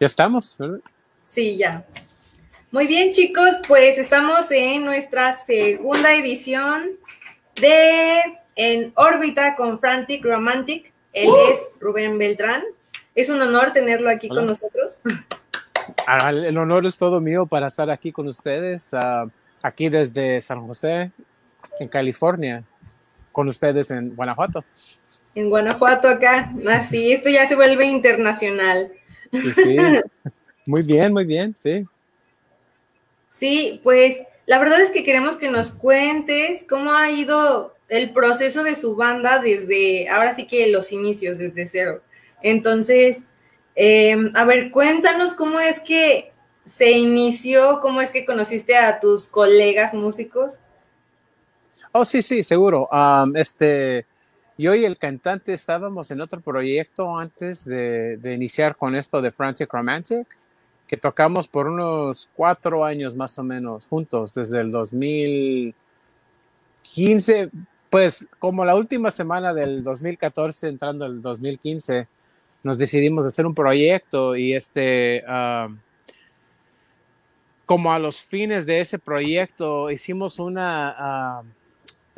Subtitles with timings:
[0.00, 0.80] ya estamos, ¿verdad?
[1.22, 1.84] Sí, ya.
[2.70, 6.90] Muy bien, chicos, pues estamos en nuestra segunda edición
[7.60, 8.20] de
[8.56, 10.92] En órbita con Frantic Romantic.
[11.12, 11.52] Él ¡Uh!
[11.52, 12.62] es Rubén Beltrán.
[13.14, 15.00] Es un honor tenerlo aquí con nosotros.
[16.06, 19.30] Ah, el honor es todo mío para estar aquí con ustedes, uh,
[19.62, 21.10] aquí desde San José,
[21.80, 22.62] en California,
[23.32, 24.64] con ustedes en Guanajuato.
[25.38, 28.90] En Guanajuato acá, así, esto ya se vuelve internacional.
[29.30, 29.76] Sí, sí.
[30.66, 31.86] Muy bien, muy bien, sí.
[33.28, 38.64] Sí, pues la verdad es que queremos que nos cuentes cómo ha ido el proceso
[38.64, 42.02] de su banda desde, ahora sí que los inicios, desde cero.
[42.42, 43.22] Entonces,
[43.76, 46.32] eh, a ver, cuéntanos cómo es que
[46.64, 50.58] se inició, cómo es que conociste a tus colegas músicos.
[51.92, 52.88] Oh, sí, sí, seguro.
[52.90, 54.04] Um, este,
[54.58, 59.72] yo y el cantante estábamos en otro proyecto antes de, iniciar con esto de Frantic
[59.72, 60.26] Romantic,
[60.88, 67.50] que tocamos por unos cuatro años más o menos juntos, desde el 2015,
[67.88, 72.08] pues como la última semana del 2014, entrando el 2015,
[72.64, 75.22] nos decidimos hacer un proyecto y este...
[75.26, 75.72] Uh,
[77.68, 81.46] como a los fines de ese proyecto hicimos una, uh,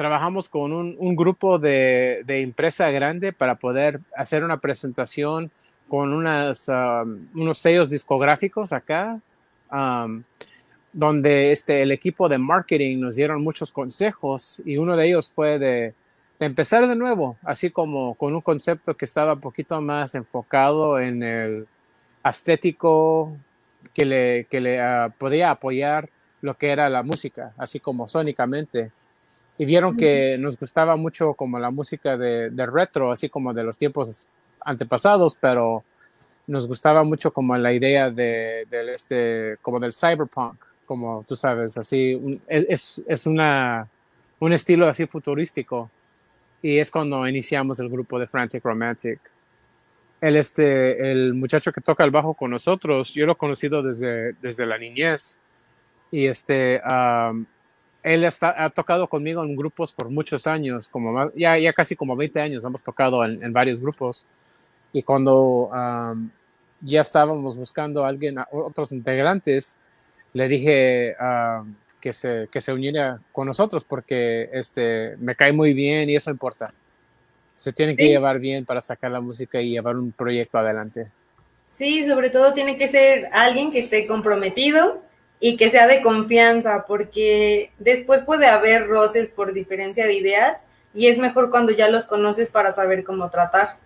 [0.01, 5.51] trabajamos con un, grupo de, empresa grande para poder hacer una presentación
[5.89, 9.21] con unas, um, unos sellos discográficos acá,
[9.71, 10.23] um,
[10.95, 15.59] donde este, el equipo de marketing nos dieron muchos consejos y uno de ellos fue
[15.59, 15.93] de,
[16.39, 21.23] empezar de nuevo, así como con un concepto que estaba un poquito más enfocado en
[21.23, 21.67] el
[22.25, 23.37] estético,
[23.93, 26.09] que le, que le uh, podía apoyar
[26.41, 28.93] lo que era la música, así como sónicamente
[29.61, 33.63] y vieron que nos gustaba mucho como la música de, de, retro, así como de
[33.63, 34.27] los tiempos
[34.65, 35.85] antepasados, pero
[36.47, 41.77] nos gustaba mucho como la idea de, de este, como del cyberpunk, como tú sabes,
[41.77, 43.87] así, un, es, es una,
[44.39, 45.91] un estilo así futurístico.
[46.63, 49.21] Y es cuando iniciamos el grupo de Frantic Romantic.
[50.23, 54.33] El, este, el muchacho que toca el bajo con nosotros, yo lo he conocido desde,
[54.41, 55.39] desde la niñez.
[56.11, 57.45] Y este, um,
[58.03, 62.17] él está, ha tocado conmigo en grupos por muchos años, como ya, ya casi como
[62.17, 64.27] 20 años hemos tocado en, en varios grupos.
[64.93, 66.31] Y cuando um,
[66.81, 69.79] ya estábamos buscando a alguien, a otros integrantes,
[70.33, 71.65] le dije uh,
[72.01, 76.31] que, se, que se uniera con nosotros porque este, me cae muy bien y eso
[76.31, 76.73] importa.
[77.55, 78.09] Se tiene que sí.
[78.09, 81.09] llevar bien para sacar la música y llevar un proyecto adelante.
[81.65, 85.03] Sí, sobre todo tiene que ser alguien que esté comprometido
[85.41, 90.63] y que sea de confianza, porque después puede haber roces por diferencia de ideas
[90.93, 93.77] y es mejor cuando ya los conoces para saber cómo tratar.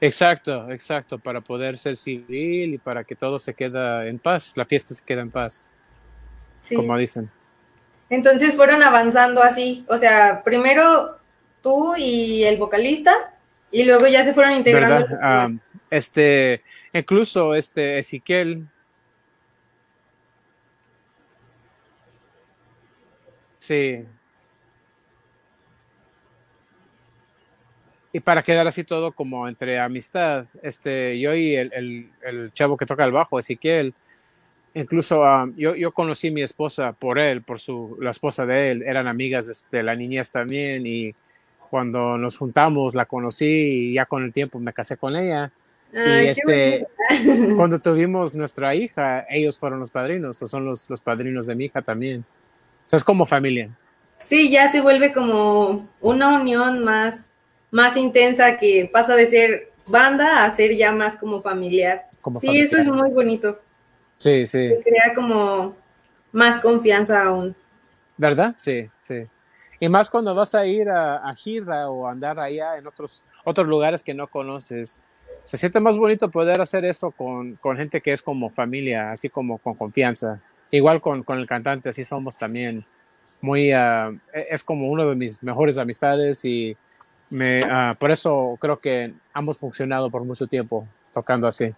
[0.00, 4.66] Exacto, exacto, para poder ser civil y para que todo se quede en paz, la
[4.66, 5.70] fiesta se queda en paz,
[6.60, 6.76] sí.
[6.76, 7.30] como dicen.
[8.10, 11.16] Entonces fueron avanzando así, o sea, primero
[11.62, 13.32] tú y el vocalista
[13.70, 15.06] y luego ya se fueron integrando.
[15.16, 15.58] Um,
[15.90, 16.62] este,
[16.92, 18.68] incluso este Ezequiel
[23.66, 24.04] Sí.
[28.12, 32.76] Y para quedar así todo como entre amistad, este, yo y el, el, el chavo
[32.76, 33.92] que toca el bajo, Ezequiel,
[34.74, 38.70] incluso um, yo, yo conocí a mi esposa por él, por su, la esposa de
[38.70, 41.12] él, eran amigas de, de la niñez también y
[41.68, 45.50] cuando nos juntamos la conocí y ya con el tiempo me casé con ella.
[45.92, 46.86] Ay, y este,
[47.56, 51.64] cuando tuvimos nuestra hija, ellos fueron los padrinos, o son los, los padrinos de mi
[51.64, 52.24] hija también.
[52.86, 53.68] O sea, es como familia.
[54.22, 57.30] Sí, ya se vuelve como una unión más,
[57.70, 62.06] más intensa que pasa de ser banda a ser ya más como familiar.
[62.20, 62.66] Como sí, familiar.
[62.66, 63.58] eso es muy bonito.
[64.16, 64.68] Sí, sí.
[64.68, 65.76] Se crea como
[66.32, 67.54] más confianza aún.
[68.16, 68.54] ¿Verdad?
[68.56, 69.26] Sí, sí.
[69.78, 73.66] Y más cuando vas a ir a, a gira o andar allá en otros, otros
[73.66, 75.02] lugares que no conoces.
[75.42, 79.28] Se siente más bonito poder hacer eso con, con gente que es como familia, así
[79.28, 80.40] como con confianza.
[80.70, 82.84] Igual con, con el cantante, así somos también.
[83.40, 86.76] Muy, uh, es como uno de mis mejores amistades y
[87.30, 91.72] me, uh, por eso creo que hemos funcionado por mucho tiempo tocando así.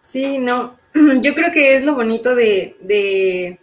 [0.00, 0.76] Sí, no,
[1.20, 3.58] yo creo que es lo bonito de, de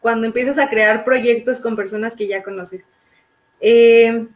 [0.00, 2.90] cuando empiezas a crear proyectos con personas que ya conoces.
[3.60, 4.26] Eh,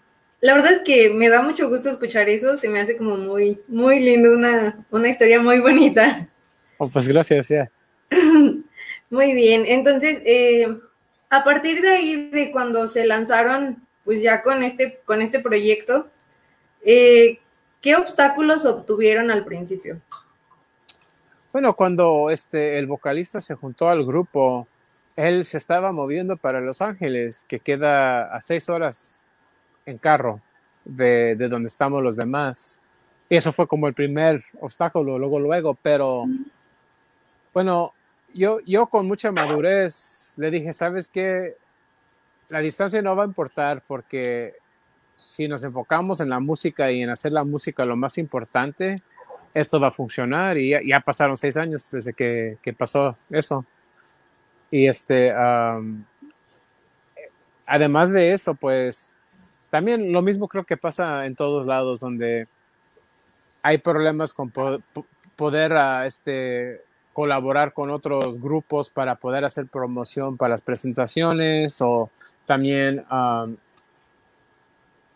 [0.41, 3.61] la verdad es que me da mucho gusto escuchar eso, se me hace como muy,
[3.67, 6.29] muy lindo, una, una historia muy bonita.
[6.79, 7.71] Oh, pues gracias, ya.
[9.11, 10.77] Muy bien, entonces, eh,
[11.31, 16.07] a partir de ahí, de cuando se lanzaron, pues ya con este, con este proyecto,
[16.85, 17.39] eh,
[17.81, 20.01] ¿Qué obstáculos obtuvieron al principio?
[21.53, 24.67] Bueno, cuando este, el vocalista se juntó al grupo,
[25.17, 29.23] él se estaba moviendo para Los Ángeles, que queda a seis horas
[29.87, 30.41] en carro
[30.85, 32.81] de, de donde estamos los demás.
[33.29, 36.25] Y eso fue como el primer obstáculo, luego, luego, pero
[37.55, 37.93] bueno,
[38.35, 41.57] yo, yo con mucha madurez le dije, ¿sabes qué?
[42.49, 44.55] La distancia no va a importar porque
[45.15, 48.97] si nos enfocamos en la música y en hacer la música lo más importante,
[49.53, 53.65] esto va a funcionar y ya, pasaron seis años desde que, pasó eso.
[54.71, 55.33] Y este,
[57.67, 59.17] además de eso, pues
[59.71, 62.47] también lo mismo creo que pasa en todos lados donde
[63.63, 64.53] hay problemas con
[65.37, 66.83] poder a, este,
[67.19, 72.11] colaborar con otros grupos para poder hacer promoción para las presentaciones o
[72.47, 73.05] también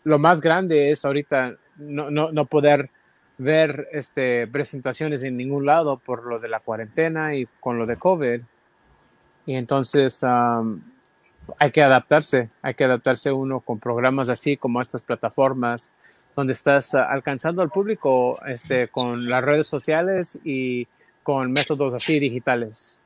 [0.03, 2.89] lo más grande es ahorita no, no, no, poder
[3.37, 7.95] ver este, presentaciones en ningún lado por lo de la cuarentena y con lo de
[7.95, 8.41] COVID.
[9.45, 15.93] Y entonces hay que adaptarse, hay que adaptarse uno con programas así como estas plataformas
[16.35, 20.89] donde estás alcanzando al público este, con las redes sociales y
[21.23, 22.99] con métodos así digitales.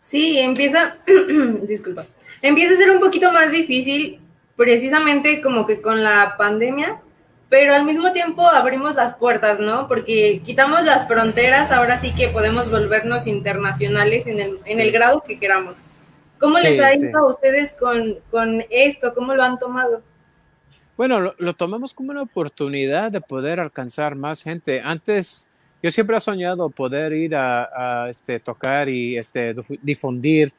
[0.00, 0.96] Sí, empieza,
[1.62, 2.06] disculpa,
[2.42, 4.18] empieza a ser un poquito más difícil
[4.56, 7.00] precisamente como que con la pandemia,
[7.48, 9.88] pero al mismo tiempo abrimos las puertas, ¿no?
[9.88, 15.22] Porque quitamos las fronteras, ahora sí que podemos volvernos internacionales en el, en el grado
[15.26, 15.82] que queramos.
[16.38, 19.12] ¿Cómo les ha ido a ustedes con, con, esto?
[19.14, 20.00] ¿Cómo lo han tomado?
[20.96, 24.80] Bueno, lo, tomamos como una oportunidad de poder alcanzar más gente.
[24.80, 25.49] Antes,
[25.82, 30.52] yo siempre he soñado poder ir a, a este, tocar y este, difundir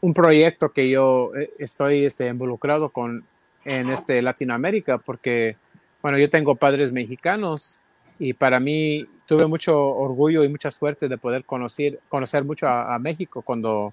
[0.00, 3.24] un proyecto que yo eh, estoy este, involucrado con
[3.64, 3.90] en
[4.24, 5.56] Latinoamérica, porque,
[6.02, 7.80] bueno, yo tengo padres mexicanos
[8.18, 11.98] y para mí tuve mucho orgullo y mucha suerte de poder conocer,
[12.44, 13.92] mucho a, México cuando,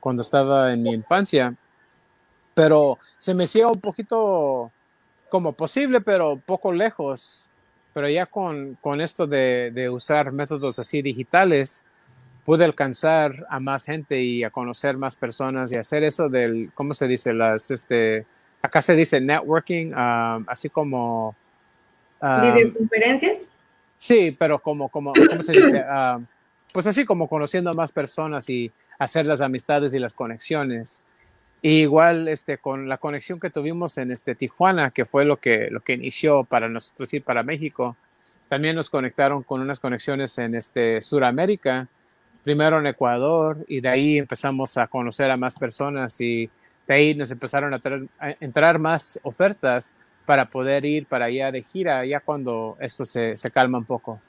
[0.00, 1.54] cuando estaba en mi infancia.
[2.54, 4.70] Pero se me hacía un poquito
[5.28, 7.50] como posible, pero poco lejos.
[7.94, 11.84] Pero ya con, con esto de, de usar métodos así digitales,
[12.44, 16.94] pude alcanzar a más gente y a conocer más personas y hacer eso del, ¿cómo
[16.94, 17.32] se dice?
[17.32, 18.26] Las, este,
[18.62, 21.36] acá se dice networking, um, así como...
[22.20, 23.48] Um, ¿Videoconferencias?
[23.98, 25.84] Sí, pero como, como, ¿cómo se dice?
[25.84, 26.26] Um,
[26.72, 31.04] pues así como conociendo a más personas y hacer las amistades y las conexiones.
[31.62, 35.80] Igual este, con la conexión que tuvimos en este Tijuana, que fue lo que, lo
[35.80, 37.96] que inició para nosotros ir para México,
[38.48, 41.88] también nos conectaron con unas conexiones en este Suramérica
[42.42, 46.50] primero en Ecuador y de ahí empezamos a conocer a más personas y
[46.86, 47.80] de ahí nos empezaron a,
[48.40, 49.94] entrar más ofertas
[50.26, 54.20] para poder ir para allá de gira ya cuando esto se, calma un poco.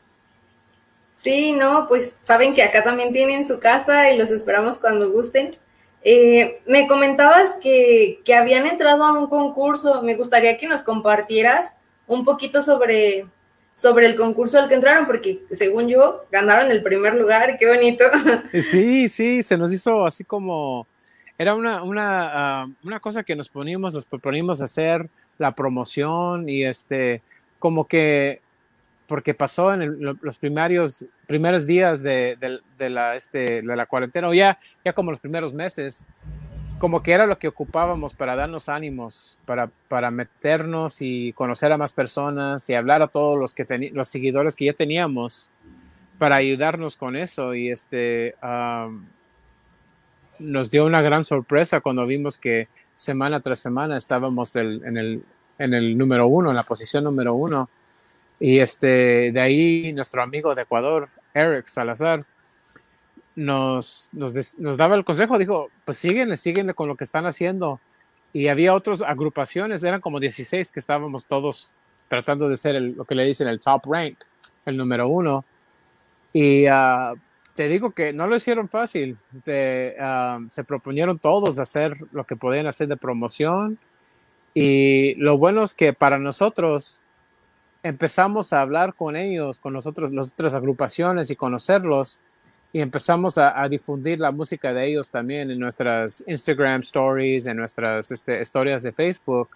[1.14, 5.56] Sí, no, pues saben que acá también tienen su casa y los esperamos cuando gusten.
[6.06, 10.02] Eh, me comentabas que, habían entrado a un concurso.
[10.04, 11.74] Me gustaría que nos compartieras
[12.08, 13.26] un poquito sobre,
[13.74, 18.06] sobre el concurso al que entraron, porque según yo ganaron el primer lugar, qué bonito.
[18.62, 20.88] Sí, sí, se nos hizo así como,
[21.38, 26.66] era una, una, ah, una cosa que nos poníamos, nos proponimos hacer la promoción y
[26.66, 27.22] este,
[27.60, 28.42] como que,
[29.08, 32.38] porque pasó en los primarios, primeros días de,
[32.78, 36.06] de, la, este, de la cuarentena, o ya, ya como los primeros meses,
[36.80, 41.78] como que era lo que ocupábamos para darnos ánimos, para, para meternos y conocer a
[41.78, 45.52] más personas y hablar a todos los, que los seguidores que ya teníamos
[46.18, 47.54] para ayudarnos con eso.
[47.54, 48.36] Y este
[50.40, 55.24] nos dio una gran sorpresa cuando vimos que semana tras semana estábamos en, el,
[55.58, 57.70] en el número uno, en la posición número uno.
[58.40, 62.20] Y este, de ahí nuestro amigo de Ecuador, Eric Salazar,
[63.36, 67.80] nos, nos, daba el consejo, dijo, pues síguenle, síguenle con lo que están haciendo.
[68.32, 71.74] Y había otras agrupaciones, eran como 16 que estábamos todos
[72.08, 74.18] tratando de ser lo que le dicen el top rank,
[74.66, 75.46] el número uno.
[76.32, 77.14] Y ah,
[77.56, 79.18] te digo que no lo hicieron fácil.
[80.00, 83.78] Ah, se proponieron todos hacer lo que podían hacer de promoción.
[84.56, 87.03] Y lo bueno es que para nosotros
[87.84, 92.22] empezamos a hablar con ellos, con nosotros, las otras agrupaciones y conocerlos
[92.72, 98.10] y empezamos a, difundir la música de ellos también en nuestras Instagram stories, en nuestras
[98.10, 99.50] este, historias de Facebook,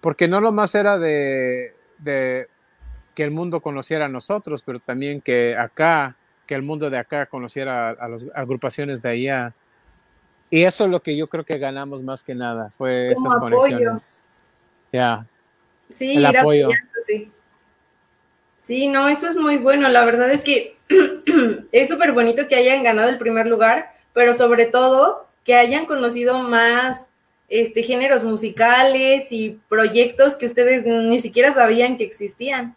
[0.00, 5.56] porque no lo más era de, que el mundo conociera a nosotros, pero también que
[5.56, 6.14] acá,
[6.46, 9.52] que el mundo de acá conociera a, las agrupaciones de allá.
[10.48, 14.24] Y eso es lo que yo creo que ganamos más que nada, fue esas conexiones.
[14.92, 15.26] Ya.
[15.90, 16.68] Sí, el apoyo.
[17.00, 17.28] Sí.
[18.66, 19.88] Sí, no, eso es muy bueno.
[19.88, 20.74] La verdad es que
[21.70, 26.40] es súper bonito que hayan ganado el primer lugar, pero sobre todo que hayan conocido
[26.40, 27.10] más
[27.48, 32.74] este, géneros musicales y proyectos que ustedes ni siquiera sabían que existían.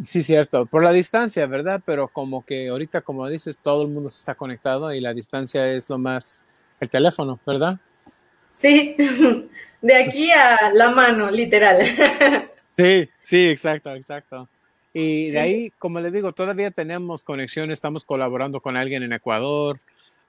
[0.00, 1.80] Sí, cierto, por la distancia, ¿verdad?
[1.84, 5.72] Pero como que ahorita, como dices, todo el mundo se está conectado y la distancia
[5.72, 6.44] es lo más,
[6.78, 7.78] el teléfono, ¿verdad?
[8.48, 8.94] Sí,
[9.82, 11.78] de aquí a la mano, literal.
[12.76, 14.48] Sí, sí, exacto, exacto.
[14.96, 19.76] Y de ahí, como les digo, todavía tenemos conexiones, estamos colaborando con alguien en Ecuador,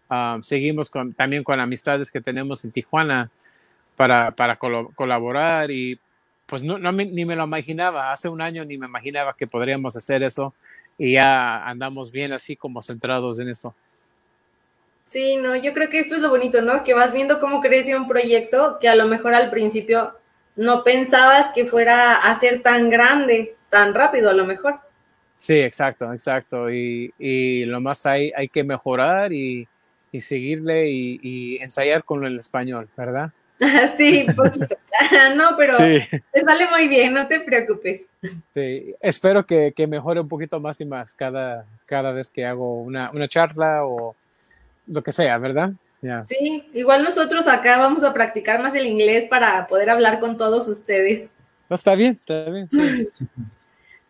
[0.09, 3.29] ah, seguimos con, también con amistades que tenemos en Tijuana
[3.95, 5.99] para, para colaborar y
[6.47, 10.23] pues no, ni me lo imaginaba, hace un año ni me imaginaba que podríamos hacer
[10.23, 10.53] eso
[10.97, 13.75] y ya andamos bien así como centrados en eso.
[15.05, 16.83] Sí, no, yo creo que esto es lo bonito, ¿no?
[16.83, 20.13] Que vas viendo cómo crece un proyecto que a lo mejor al principio
[20.55, 24.75] no pensabas que fuera a ser tan grande, tan rápido a lo mejor.
[25.35, 26.71] Sí, exacto, exacto.
[26.71, 29.67] Y, y lo más hay, hay que mejorar y,
[30.13, 33.31] y seguirle y, y, ensayar con el español, ¿verdad?
[33.97, 34.77] sí, poquito.
[35.35, 38.07] no, pero te sale muy bien, no te preocupes.
[38.53, 42.81] Sí, espero que, que, mejore un poquito más y más cada, cada vez que hago
[42.81, 44.15] una, una charla o
[44.87, 45.71] lo que sea, ¿verdad?
[46.25, 50.67] Sí, igual nosotros acá vamos a practicar más el inglés para poder hablar con todos
[50.69, 51.33] ustedes.
[51.67, 52.69] No, está bien, está bien.
[52.69, 53.09] Sí,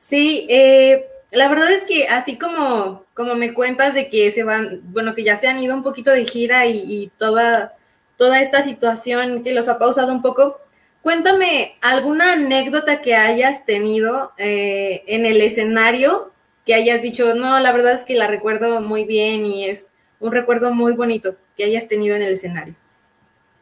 [0.06, 4.80] sí eh, la verdad es que así como, como me cuentas de que se van,
[4.84, 7.74] bueno, que ya se han ido un poquito de gira y, toda,
[8.18, 10.58] toda esta situación que los ha pausado un poco,
[11.02, 16.32] cuéntame alguna anécdota que hayas tenido eh, en el escenario
[16.66, 19.88] que hayas dicho, no, la verdad es que la recuerdo muy bien y es
[20.20, 22.76] un recuerdo muy bonito que hayas tenido en el escenario.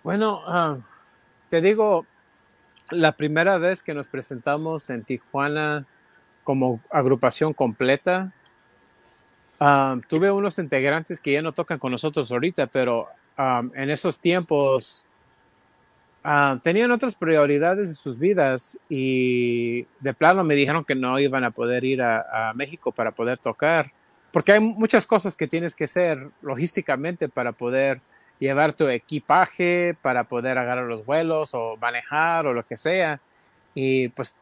[0.04, 0.78] Bueno, ah,
[1.50, 2.06] te digo,
[2.92, 5.86] la primera vez que nos presentamos en Tijuana
[6.44, 8.34] como agrupación completa,
[9.60, 13.08] ah, tuve unos integrantes que ya no tocan con nosotros ahorita, pero
[13.38, 15.08] ah, en esos tiempos
[16.62, 21.52] tenían otras prioridades en sus vidas y de plano me dijeron que no iban a
[21.52, 23.92] poder ir a México para poder tocar
[24.34, 28.02] porque hay muchas cosas que tienes que hacer logísticamente para poder
[28.40, 33.22] llevar tu equipaje, para poder agarrar los vuelos o manejar o lo que sea.
[33.76, 34.40] Y pues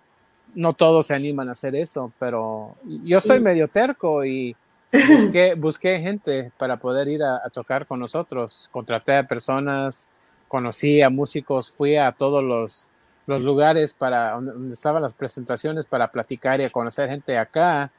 [0.55, 4.55] no todos se animan a hacer eso, pero yo soy medio terco y
[5.57, 8.69] busqué, gente para poder ir a, tocar con nosotros.
[8.71, 10.09] Contraté a personas,
[10.47, 12.91] conocí a músicos, fui a todos los,
[13.27, 17.91] los lugares para donde estaban las presentaciones para platicar y a conocer gente acá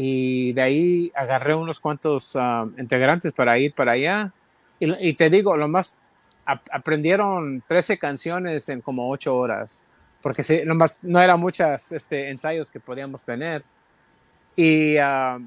[0.00, 4.32] y de ahí agarré unos cuantos ah, integrantes para ir para allá.
[4.78, 5.98] Y, te digo, lo más,
[6.46, 9.84] aprendieron 13 canciones en como 8 horas,
[10.22, 13.62] porque sí, lo más, no eran muchos este, ensayos que podíamos tener.
[14.56, 15.38] Y ah,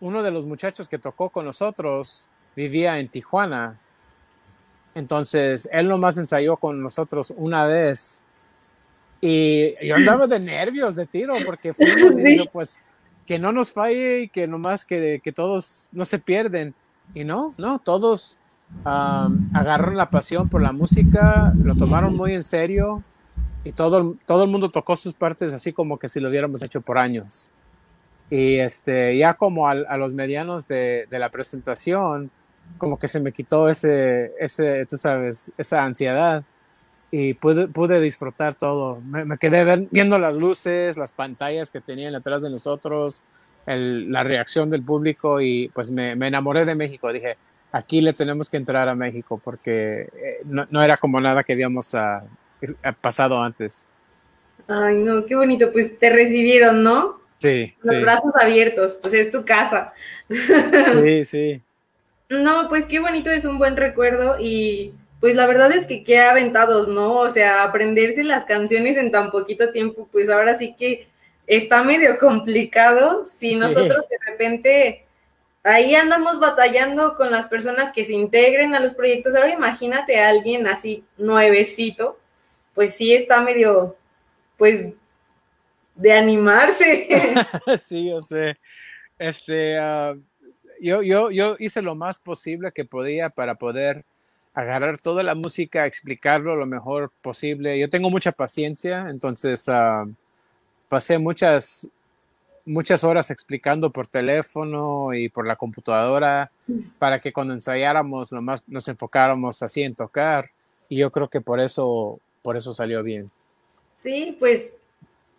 [0.00, 3.78] uno de los muchachos que tocó con nosotros vivía en Tijuana.
[4.94, 8.24] Entonces, él nomás ensayó con nosotros una vez.
[9.20, 12.82] Y yo andaba de nervios, de tiro, porque fuimos y pues
[13.24, 16.74] que no nos falle y que nomás que, que todos no se pierden.
[17.14, 18.40] Y no, no, todos
[18.84, 23.04] agarraron la pasión por la música, lo tomaron muy en serio
[23.64, 26.80] y todo, todo el mundo tocó sus partes así como que si lo hubiéramos hecho
[26.80, 27.52] por años.
[28.30, 32.30] Y este, ya como a, los medianos de, la presentación,
[32.78, 36.42] como que se me quitó ese, ese, tú sabes, esa ansiedad
[37.10, 39.00] y pude, pude disfrutar todo.
[39.02, 43.22] Me, quedé viendo las luces, las pantallas que tenían atrás de nosotros,
[43.66, 47.12] la reacción del público y pues me, enamoré de México.
[47.12, 47.36] Dije,
[47.70, 51.94] aquí le tenemos que entrar a México porque eh, no, era como nada que habíamos
[51.94, 52.24] ah,
[53.00, 53.86] pasado antes.
[54.68, 55.72] Ay, no, qué bonito.
[55.72, 57.20] Pues te recibieron, ¿no?
[57.38, 57.74] Sí.
[57.82, 59.92] Los brazos abiertos, pues es tu casa.
[60.28, 61.62] Sí, sí.
[62.28, 66.18] No, pues qué bonito, es un buen recuerdo y pues la verdad es que qué
[66.20, 67.12] aventados, ¿no?
[67.14, 71.06] O sea, aprenderse las canciones en tan poquito tiempo, pues ahora sí que
[71.46, 75.04] está medio complicado si nosotros de repente
[75.62, 79.34] ahí andamos batallando con las personas que se integren a los proyectos.
[79.34, 82.18] Ahora imagínate a alguien así nuevecito,
[82.74, 83.96] pues sí está medio,
[84.56, 84.92] pues,
[85.94, 87.08] de animarse.
[87.78, 88.56] sí, yo sé.
[89.18, 90.20] Este, uh,
[90.80, 94.04] yo, yo, yo hice lo más posible que podía para poder
[94.54, 97.78] agarrar toda la música, explicarlo lo mejor posible.
[97.78, 100.06] Yo tengo mucha paciencia, entonces ah,
[100.88, 101.88] pasé muchas,
[102.64, 106.50] muchas horas explicando por teléfono y por la computadora
[106.98, 110.50] para que cuando ensayáramos lo más nos enfocáramos así en tocar
[110.88, 113.30] y yo creo que por eso por eso salió bien.
[113.94, 114.74] Sí, pues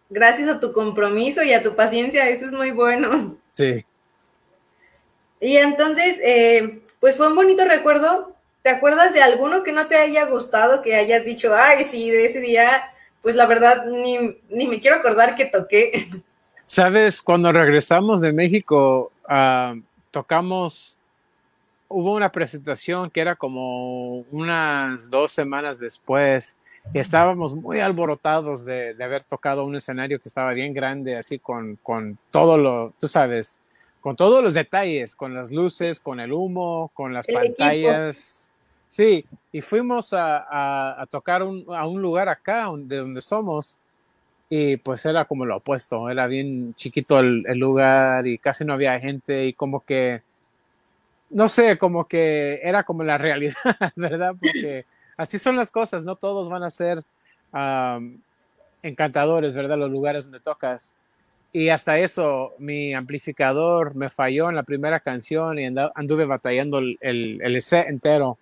[0.10, 3.38] gracias a tu compromiso y a tu paciencia, eso es muy bueno.
[3.54, 3.86] Sí.
[5.40, 8.34] Y entonces, eh, pues fue un bonito recuerdo.
[8.64, 12.26] ¿Te acuerdas de alguno que no te haya gustado, que hayas dicho, ay, sí, de
[12.26, 12.82] ese día,
[13.22, 16.10] pues la verdad, ni, ni me quiero acordar que toqué?
[16.66, 19.80] Sabes, cuando regresamos de México, uh,
[20.10, 20.98] tocamos,
[21.90, 26.60] hubo una presentación que era como unas dos semanas después
[26.94, 31.78] estábamos muy alborotados de, de, haber tocado un escenario que estaba bien grande, así con,
[31.82, 33.60] con todo lo, tú sabes,
[34.02, 38.48] con todos los detalles, con las luces, con el humo, con las el pantallas.
[38.48, 38.54] Equipo.
[38.90, 43.80] Sí, y fuimos a, a, a tocar un, a un lugar acá, de donde somos,
[44.50, 48.74] y pues era como lo opuesto, era bien chiquito el, el, lugar y casi no
[48.74, 50.22] había gente y como que,
[51.32, 53.56] no sé, como que era como la realidad,
[53.96, 54.36] ¿verdad?
[54.40, 54.86] Porque
[55.18, 57.04] así son las cosas, no todos van a ser
[57.54, 58.18] um,
[58.82, 59.78] encantadores, ¿verdad?
[59.78, 60.96] Los lugares donde tocas.
[61.52, 65.66] Y hasta eso, mi amplificador me falló en la primera canción y
[65.96, 68.38] anduve batallando el, el, el set entero.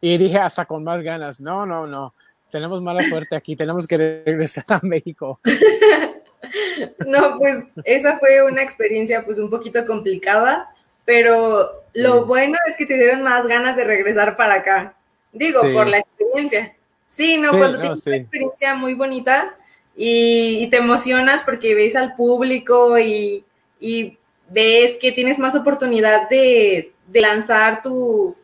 [0.00, 2.14] Y dije hasta con más ganas, no, no, no,
[2.50, 5.40] tenemos mala suerte aquí, tenemos que regresar a México.
[7.06, 10.68] no, pues esa fue una experiencia pues un poquito complicada,
[11.04, 14.94] pero lo bueno es que te dieron más ganas de regresar para acá.
[15.32, 15.72] Digo, sí.
[15.72, 16.74] por la experiencia.
[17.06, 19.56] Sí, no, sí, cuando no, tienes una experiencia muy bonita
[19.96, 23.44] y, y, te emocionas porque ves al público y,
[23.80, 24.18] y
[24.50, 28.36] ves que tienes más oportunidad de, de lanzar tu,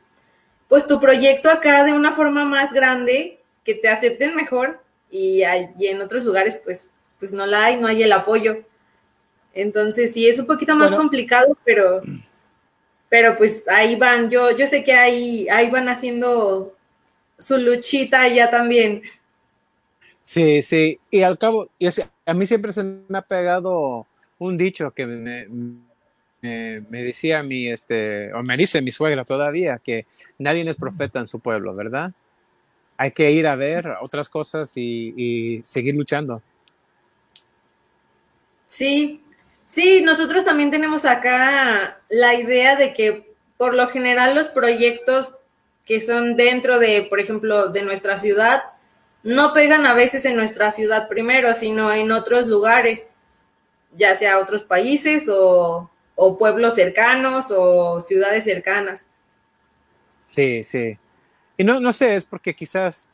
[0.69, 5.43] pues tu proyecto acá de una forma más grande, que te acepten mejor y,
[5.79, 8.59] y, en otros lugares pues, pues no la hay, no hay el apoyo.
[9.55, 11.03] Entonces sí, es un poquito más bueno.
[11.03, 12.03] complicado, pero,
[13.08, 16.75] pero pues ahí van, yo, yo sé que ahí, ahí van haciendo
[17.38, 19.02] su luchita ya también.
[20.23, 21.88] Sí, sí, y al cabo, y
[22.26, 24.06] a mí siempre se me ha pegado
[24.38, 25.46] un dicho que me,
[26.40, 30.06] me, me, decía mi, este, o me dice mi suegra todavía, que
[30.38, 32.12] nadie es profeta en su pueblo, ¿verdad?
[32.96, 36.42] Hay que ir a ver otras cosas y, y seguir luchando.
[38.66, 39.23] Sí,
[39.64, 45.37] sí, nosotros también tenemos acá la idea de que por lo general los proyectos
[45.87, 48.62] que son dentro de, por ejemplo, de nuestra ciudad,
[49.22, 53.09] no pegan a veces en nuestra ciudad primero, sino en otros lugares,
[53.96, 59.07] ya sea otros países o, o pueblos cercanos o ciudades cercanas.
[60.27, 60.98] Sí, sí.
[61.57, 63.09] Y no, no sé, es porque quizás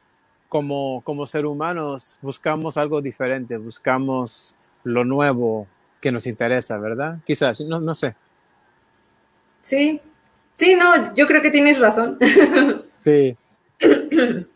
[0.48, 5.66] como, como ser humanos buscamos algo diferente, buscamos lo nuevo
[6.00, 7.18] que nos interesa, ¿verdad?
[7.24, 8.14] Quizás, no, no sé.
[9.62, 10.00] Sí,
[10.54, 12.18] sí, no, yo creo que tienes razón.
[13.02, 13.34] Sí.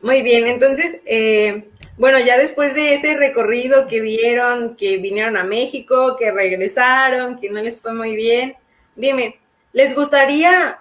[0.00, 5.42] Muy bien, entonces, eh, bueno, ya después de ese recorrido que vieron, que vinieron a
[5.42, 8.54] México, que regresaron, que no les fue muy bien,
[8.96, 9.40] dime,
[9.72, 10.78] ¿les gustaría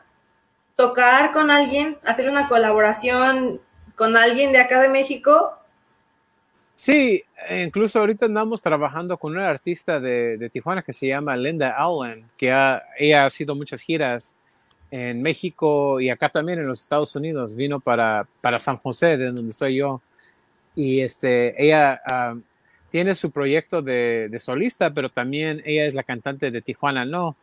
[0.76, 3.60] tocar con alguien, hacer una colaboración
[3.96, 5.54] con alguien de acá de México?
[6.76, 12.26] Sí, incluso ahorita andamos trabajando con una artista de, Tijuana que se llama Linda Allen,
[12.38, 14.36] que ha, ella ha sido muchas giras
[14.90, 17.56] en México y acá también en los Estados Unidos.
[17.56, 20.02] Vino para, San José, de donde soy yo.
[20.76, 22.40] Y este, ella uh,
[22.90, 27.36] tiene su proyecto de, solista, pero también ella es la cantante de Tijuana No.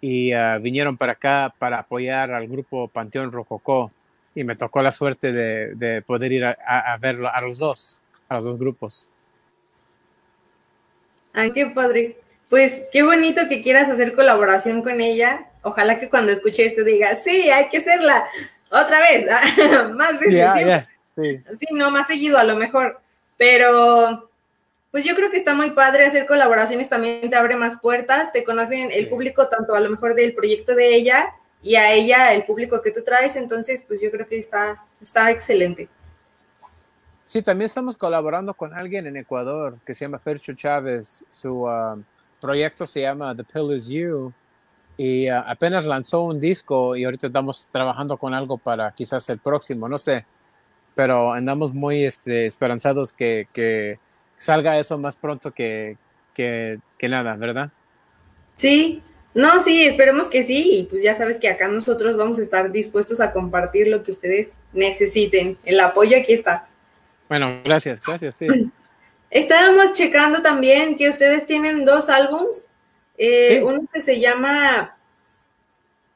[0.00, 3.92] Y uh, vinieron para acá para apoyar al grupo Panteón Rococó.
[4.34, 7.58] Y me tocó la suerte de, de poder ir a, a, a verlo a los
[7.58, 9.08] dos, a los dos grupos.
[11.32, 12.16] Ay, qué padre.
[12.48, 15.46] Pues qué bonito que quieras hacer colaboración con ella.
[15.62, 18.26] Ojalá que cuando escuche esto diga, sí, hay que hacerla
[18.70, 19.26] otra vez,
[19.94, 20.34] más veces.
[20.34, 21.40] Yeah, yeah, sí.
[21.58, 23.00] sí, no, más seguido a lo mejor.
[23.38, 24.30] Pero,
[24.90, 28.44] pues yo creo que está muy padre hacer colaboraciones, también te abre más puertas, te
[28.44, 29.06] conocen el sí.
[29.06, 32.90] público tanto a lo mejor del proyecto de ella y a ella el público que
[32.90, 35.88] tú traes, entonces pues yo creo que está, está excelente.
[37.24, 41.24] Sí, también estamos colaborando con alguien en Ecuador que se llama Fercho Chávez.
[41.30, 42.02] Su uh,
[42.40, 44.32] proyecto se llama The Pill Is You
[44.96, 49.38] y uh, apenas lanzó un disco y ahorita estamos trabajando con algo para quizás el
[49.38, 50.26] próximo, no sé,
[50.94, 53.98] pero andamos muy este, esperanzados que,
[54.36, 55.96] salga eso más pronto que,
[56.34, 57.70] que, que nada, ¿verdad?
[58.54, 59.00] Sí,
[59.34, 62.70] no, sí, esperemos que sí, y pues ya sabes que acá nosotros vamos a estar
[62.70, 65.56] dispuestos a compartir lo que ustedes necesiten.
[65.64, 66.68] El apoyo aquí está.
[67.32, 68.46] Bueno, gracias, gracias, sí.
[69.30, 72.68] Estábamos checando también que ustedes tienen dos álbums,
[73.16, 73.64] eh, ¿Sí?
[73.64, 74.94] uno que se llama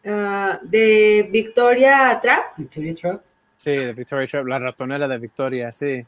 [0.04, 2.58] uh, de Victoria Trap.
[2.58, 3.22] Victoria Trap.
[3.56, 6.04] Sí, de Victoria Trap, la ratonera de Victoria, sí.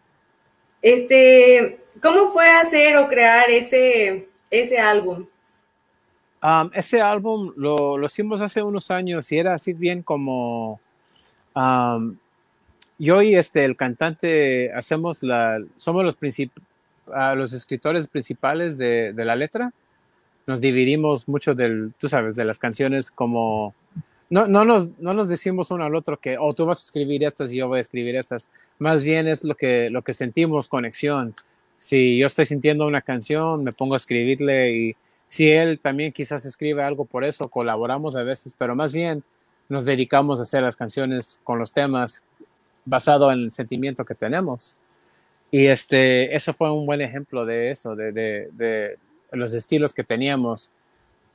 [0.83, 5.25] Este, ¿cómo fue hacer o crear ese, ese álbum?
[6.42, 10.79] Um, ese álbum lo, lo, hicimos hace unos años y era así bien como
[11.55, 12.14] um,
[12.98, 19.37] y este el cantante hacemos la somos los uh, los escritores principales de, de, la
[19.37, 19.72] letra
[20.46, 23.74] nos dividimos mucho del tú sabes de las canciones como
[24.30, 27.24] no, no, nos, no nos decimos uno al otro que, oh, tú vas a escribir
[27.24, 28.48] estas y yo voy a escribir estas.
[28.78, 31.34] Más bien es lo que, lo que sentimos, conexión.
[31.78, 34.96] Si yo estoy sintiendo una canción, me pongo a escribirle y
[35.28, 39.22] si él también quizás escribe algo por eso, colaboramos a veces, pero más bien
[39.68, 42.22] nos dedicamos a hacer las canciones con los temas
[42.88, 44.81] basado en el sentimiento que tenemos.
[45.51, 48.98] Y este, eso fue un buen ejemplo de eso, de, de, de
[49.33, 50.72] los estilos que teníamos,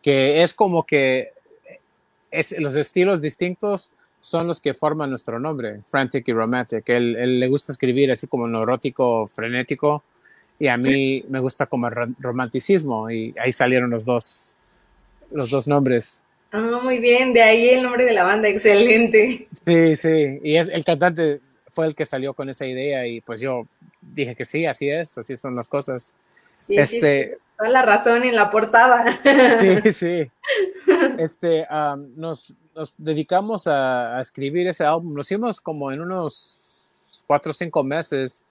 [0.01, 1.31] que es como que
[2.59, 6.87] los estilos distintos son los que forman nuestro nombre, Frantic y Romantic.
[6.89, 10.03] Él, él le gusta escribir así como neurótico, frenético,
[10.59, 14.55] y a mí me gusta como romanticismo, y ahí salieron los dos,
[15.31, 16.23] los dos nombres.
[16.55, 19.47] Ah, muy bien, de ahí el nombre de la banda, excelente.
[19.65, 21.39] Sí, sí, y es, el cantante
[21.71, 23.65] fue el que salió con esa idea, y pues yo
[24.01, 26.15] dije que sí, así es, así son las cosas.
[26.55, 29.19] Sí, este, Toda la razón en la portada.
[29.81, 30.31] Sí, sí.
[31.17, 31.65] Este,
[32.15, 35.15] nos, nos, dedicamos a, a, escribir ese álbum.
[35.15, 36.93] Lo hicimos como en unos
[37.25, 38.45] cuatro o cinco meses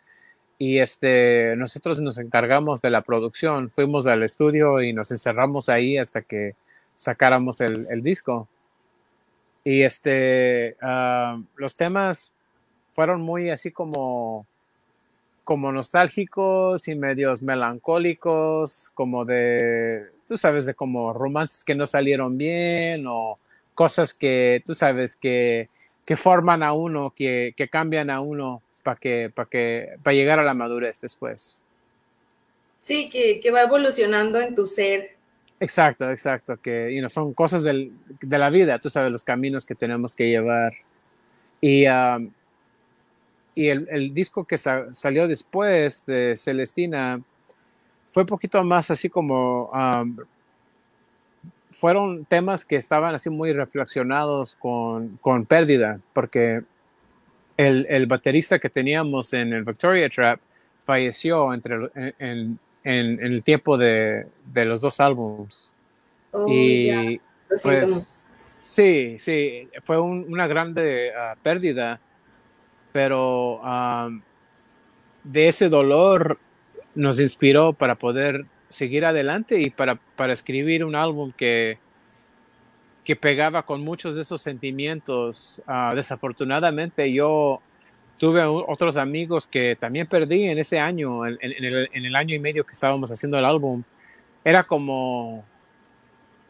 [0.59, 3.71] y este, nosotros nos encargamos de la producción.
[3.71, 6.55] Fuimos al estudio y nos encerramos ahí hasta que
[6.95, 8.49] sacáramos el, el disco.
[9.65, 10.77] Y este,
[11.57, 12.33] los temas
[12.91, 14.47] fueron muy así como
[15.45, 22.39] como nostálgicos y medios melancólicos, como de, tú sabes, de como romances que no salieron
[22.39, 23.39] bien o
[23.75, 25.69] cosas que, tú sabes, que,
[26.05, 30.39] que forman a uno, que, que cambian a uno para que, para que, para llegar
[30.39, 31.65] a la madurez después.
[32.81, 35.17] Sí, que, que va evolucionando en tu ser.
[35.63, 39.77] Exacto, exacto, que you son cosas del, de la vida, tú sabes, los caminos que
[39.77, 40.73] tenemos que llevar.
[41.61, 42.31] Y um,
[43.55, 47.21] y el, disco que salió después de Celestina
[48.09, 49.71] fue un poquito más así como
[51.71, 56.63] fueron temas que estaban así muy reflexionados con, con pérdida, porque
[57.57, 60.41] el, el, baterista que teníamos en el Victoria Trap
[60.85, 65.75] falleció entre, en, en, el tiempo de, de, los dos álbums.
[66.33, 67.21] Oh, y
[67.63, 68.29] pues
[68.61, 72.01] sí, sí, fue una grande ah, pérdida
[72.93, 73.61] pero
[75.25, 76.39] de ese dolor
[76.95, 81.79] nos inspiró para poder seguir adelante y para, para escribir un álbum que,
[83.05, 85.63] que pegaba con muchos de esos sentimientos.
[85.67, 87.61] Ah, desafortunadamente yo
[88.23, 92.39] tuve otros amigos que también perdí en ese año, en, el, en, el, año y
[92.39, 93.83] medio que estábamos haciendo el álbum.
[94.45, 95.45] Era como,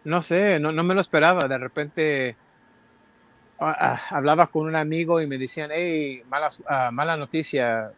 [0.04, 1.48] no sé, no, no me lo esperaba.
[1.48, 2.36] De repente
[3.64, 6.24] Ah, hablaba con un amigo y me decían, hey,
[6.66, 7.92] ah, mala noticia,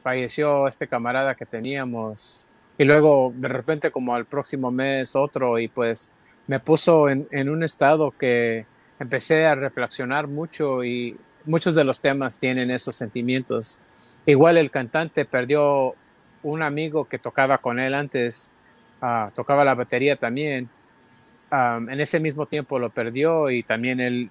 [0.00, 2.46] falleció este camarada que teníamos.
[2.78, 6.14] Y luego de repente como al próximo mes otro y pues
[6.46, 8.64] me puso en, en un estado que
[9.00, 13.80] empecé a reflexionar mucho y muchos de los temas tienen esos sentimientos.
[14.26, 15.94] Igual el cantante perdió
[16.42, 18.52] un amigo que tocaba con él antes,
[19.34, 20.68] tocaba la batería también.
[21.50, 24.30] en ese mismo tiempo lo perdió y también él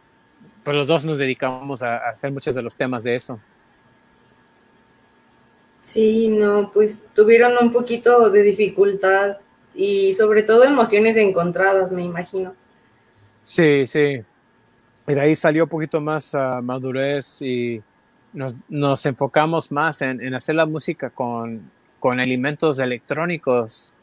[0.64, 3.40] pues los dos nos dedicamos a, hacer muchos de los temas de eso.
[5.84, 9.38] Sí, no, pues tuvieron un poquito de dificultad
[9.74, 12.54] y sobre todo emociones encontradas, me imagino.
[13.42, 14.22] Sí, sí.
[15.08, 17.82] Y de ahí salió un poquito más uh, madurez y
[18.34, 23.94] nos, nos enfocamos más en, en, hacer la música con, con elementos electrónicos,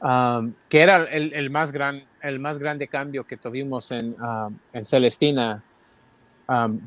[0.00, 4.56] um, que era el, el, más gran, el más grande cambio que tuvimos en, um,
[4.72, 5.62] en Celestina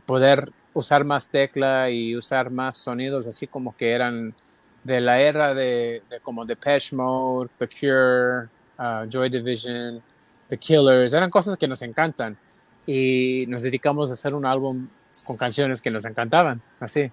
[0.06, 4.36] poder usar más tecla y usar más sonidos así como que eran
[4.84, 10.00] de la era de, de como Depeche Mode, The Cure, uh, Joy Division,
[10.48, 12.38] The Killers, eran cosas que nos encantan
[12.88, 14.88] y nos dedicamos a hacer un álbum
[15.26, 17.12] con canciones que nos encantaban, así.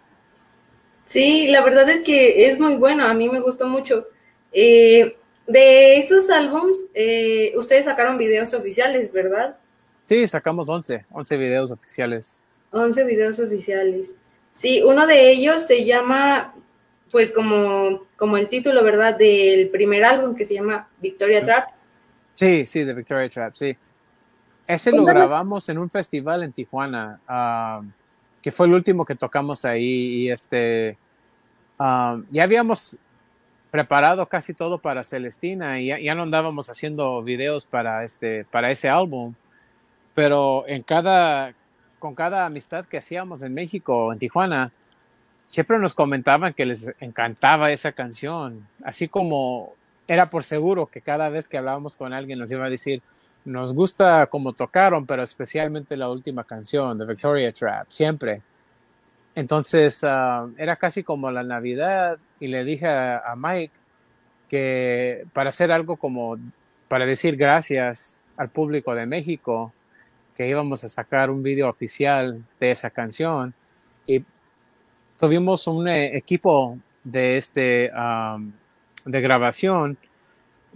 [1.05, 4.07] Sí, la verdad es que es muy bueno, a mí me gustó mucho.
[4.53, 9.57] Eh, de esos álbums, eh, ustedes sacaron videos oficiales, ¿verdad?
[10.01, 12.45] Sí, sacamos 11, 11 videos oficiales.
[12.71, 14.15] 11 videos oficiales.
[14.53, 16.55] Sí, uno de ellos se llama,
[17.11, 19.17] pues como, como el título, ¿verdad?
[19.17, 21.69] Del primer álbum que se llama Victoria Trap.
[22.33, 23.77] Sí, sí, de Victoria Trap, sí.
[24.67, 27.83] Ese lo grabamos en un festival en Tijuana, ah,
[28.43, 30.97] que fue el último que tocamos ahí y este...
[31.79, 32.99] um, ya habíamos
[33.71, 38.89] preparado casi todo para Celestina y ya, no andábamos haciendo videos para, este, para ese
[38.89, 39.35] álbum,
[40.15, 41.55] pero en cada,
[41.99, 44.71] con cada amistad que hacíamos en México, en Tijuana,
[45.49, 49.73] siempre nos comentaban que les encantaba esa canción, así como
[50.07, 53.03] era por seguro que cada vez que hablábamos con alguien nos iba a decir,
[53.45, 58.43] nos gusta como tocaron, pero especialmente la última canción, The Victoria Trap, siempre.
[59.35, 63.75] Entonces ah, era casi como la Navidad y le dije a, Mike
[64.49, 66.39] que para hacer algo como,
[66.89, 69.73] para decir gracias al público de México,
[70.37, 73.55] que íbamos a sacar un video oficial de esa canción
[74.07, 74.25] y
[75.19, 77.91] tuvimos un eh, equipo de este
[79.05, 79.99] de grabación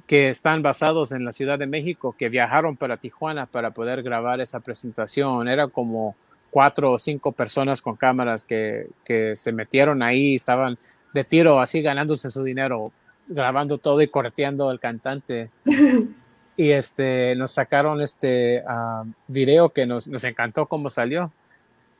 [0.06, 4.40] que están basados en la Ciudad de México que viajaron para Tijuana para poder grabar
[4.40, 6.16] esa presentación era como
[6.50, 10.78] cuatro o cinco personas con cámaras que, que se metieron ahí, estaban
[11.12, 12.92] de tiro así ganándose su dinero,
[13.26, 15.50] grabando todo y correteando al cantante.
[16.56, 21.32] y este, nos sacaron este ah, video que nos, nos encantó cómo salió.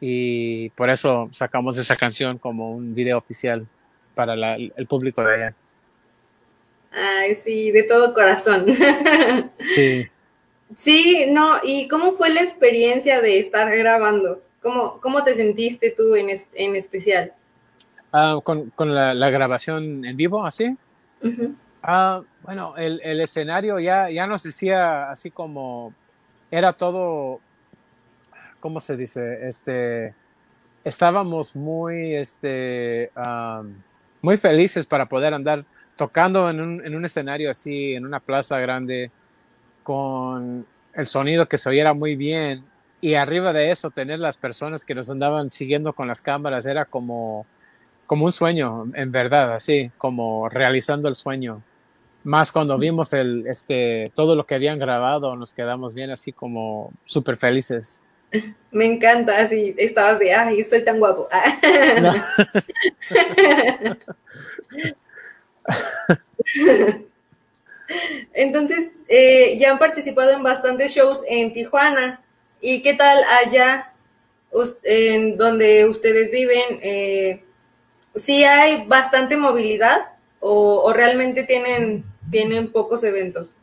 [0.01, 3.67] Y por eso sacamos esa canción como un video oficial
[4.15, 5.55] para el público de allá.
[6.91, 8.67] Ay, sí, de todo corazón.
[9.71, 10.07] Sí.
[10.77, 14.41] Sí, no, ¿y cómo fue la experiencia de estar grabando?
[14.61, 17.33] ¿Cómo, cómo te sentiste tú en, en especial?
[18.13, 20.77] Ah, con, con la, la, grabación en vivo, así.
[21.83, 25.95] Ah, bueno, el, el, escenario ya, ya nos decía así como
[26.51, 27.41] era todo,
[28.61, 29.47] ¿cómo se dice?
[29.47, 30.15] Este,
[30.85, 33.11] estábamos muy, este,
[34.23, 35.65] muy felices para poder andar
[35.99, 39.11] tocando en un, en un escenario así, en una plaza grande
[39.83, 42.65] con el sonido que se oyera muy bien
[43.01, 46.85] y arriba de eso tener las personas que nos andaban siguiendo con las cámaras era
[46.85, 47.47] como,
[48.07, 51.63] como un sueño, en verdad, así, como realizando el sueño.
[52.23, 56.93] Más cuando vimos el, este, todo lo que habían grabado, nos quedamos bien así como
[57.07, 58.01] súper felices.
[58.71, 61.29] Me encanta, así estabas de, ay, soy tan guapo.
[68.35, 72.21] Entonces, eh, ya han participado en bastantes shows en Tijuana.
[72.61, 73.93] ¿Y qué tal allá,
[74.83, 76.81] en donde ustedes viven?
[76.83, 77.43] Eh,
[78.15, 80.09] ¿Sí hay bastante movilidad
[80.41, 83.55] o, realmente tienen, tienen pocos eventos?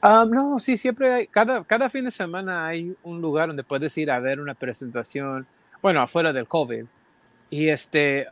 [0.00, 3.96] Ah, no, sí, siempre hay, cada, cada fin de semana hay un lugar donde puedes
[3.98, 5.46] ir a ver una presentación,
[5.80, 6.84] bueno, afuera del COVID.
[7.50, 8.26] Y este,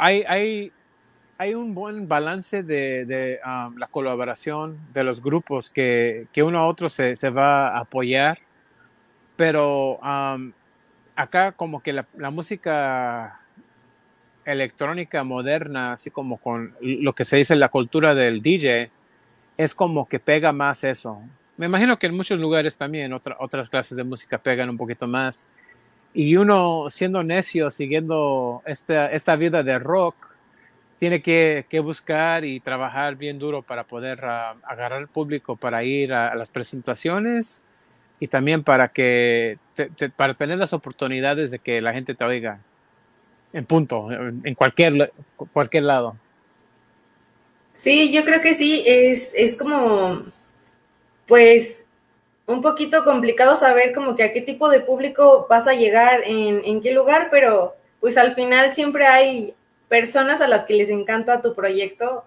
[0.00, 0.72] hay, hay,
[1.36, 6.88] hay un buen balance de, um, la colaboración de los grupos que, uno a otro
[6.88, 8.38] se, va a apoyar,
[9.36, 10.52] pero um,
[11.14, 13.40] acá como que la, música
[14.46, 18.90] electrónica moderna, así como con lo que se dice la cultura del DJ,
[19.58, 21.20] es como que pega más eso.
[21.58, 25.50] Me imagino que en muchos lugares también otras clases de música pegan un poquito más.
[26.12, 30.30] Y uno siendo necio, siguiendo esta, esta vida de rock,
[31.00, 36.12] tiene que, buscar y trabajar bien duro para poder ah, agarrar al público para ir
[36.12, 37.64] a, las presentaciones
[38.20, 39.56] y también para que
[40.14, 42.60] para tener las oportunidades de que la gente te oiga
[43.54, 45.10] en punto en cualquier
[45.54, 46.16] cualquier lado.
[47.72, 50.20] Sí yo creo que sí es, es como
[51.26, 51.86] pues
[52.50, 56.62] un poquito complicado saber como que a qué tipo de público vas a llegar en,
[56.64, 59.54] en qué lugar pero pues al final siempre hay
[59.90, 62.24] personas a las que les encanta tu proyecto,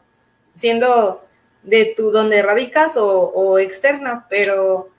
[0.53, 1.23] siendo
[1.63, 4.89] de tu donde radicas o, externa, pero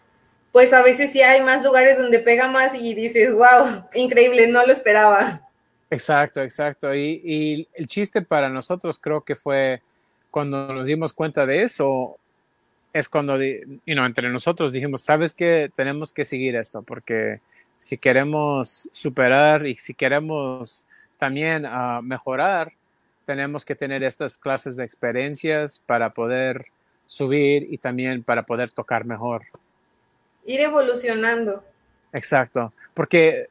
[0.50, 4.64] pues a veces sí hay más lugares donde pega más y dices, wow, increíble, no
[4.64, 5.42] lo esperaba.
[5.90, 6.94] Exacto, exacto.
[6.94, 9.82] Y, el chiste para nosotros creo que fue
[10.30, 12.16] cuando nos dimos cuenta de eso,
[12.94, 17.40] es cuando, you entre nosotros dijimos, sabes que tenemos que seguir esto, porque
[17.76, 20.86] si queremos superar y si queremos
[21.18, 22.72] también a mejorar,
[23.26, 26.66] tenemos que tener estas clases de experiencias para poder
[27.04, 29.42] subir y también para poder tocar mejor.
[30.46, 31.64] Ir evolucionando.
[32.12, 33.48] Exacto, porque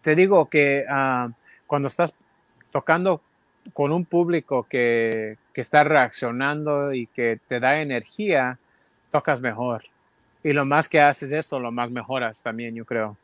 [0.00, 1.28] te digo que ah,
[1.66, 2.14] cuando estás
[2.70, 3.20] tocando
[3.74, 8.60] con un público que, que, está reaccionando y que te da energía,
[9.10, 9.84] tocas mejor.
[10.42, 13.16] Y lo más que haces eso, lo más mejoras también, yo creo.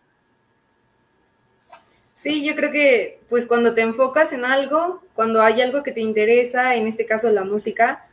[2.13, 6.01] Sí, yo creo que pues cuando te enfocas en algo, cuando hay algo que te
[6.01, 8.05] interesa, en este caso la música,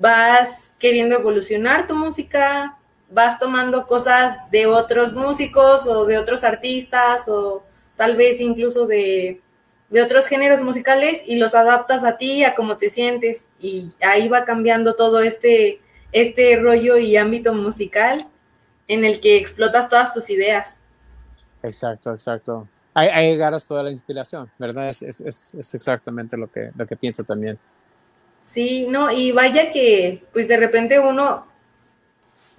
[0.00, 2.76] vas queriendo evolucionar tu música,
[3.10, 7.62] vas tomando cosas de otros músicos o de otros artistas o
[7.96, 9.40] tal vez incluso de
[9.94, 14.26] de otros géneros musicales y los adaptas a ti, a cómo te sientes y ahí
[14.26, 15.78] va cambiando todo este,
[16.14, 18.26] este rollo y ámbito musical
[18.88, 20.78] en el que explotas todas tus ideas.
[21.62, 22.66] Exacto, exacto.
[22.94, 24.88] Ahí, ahí agarras toda la inspiración, ¿verdad?
[24.88, 27.58] Es, es, es, exactamente lo que, lo que pienso también.
[28.40, 31.46] Sí, no, y vaya que pues de repente uno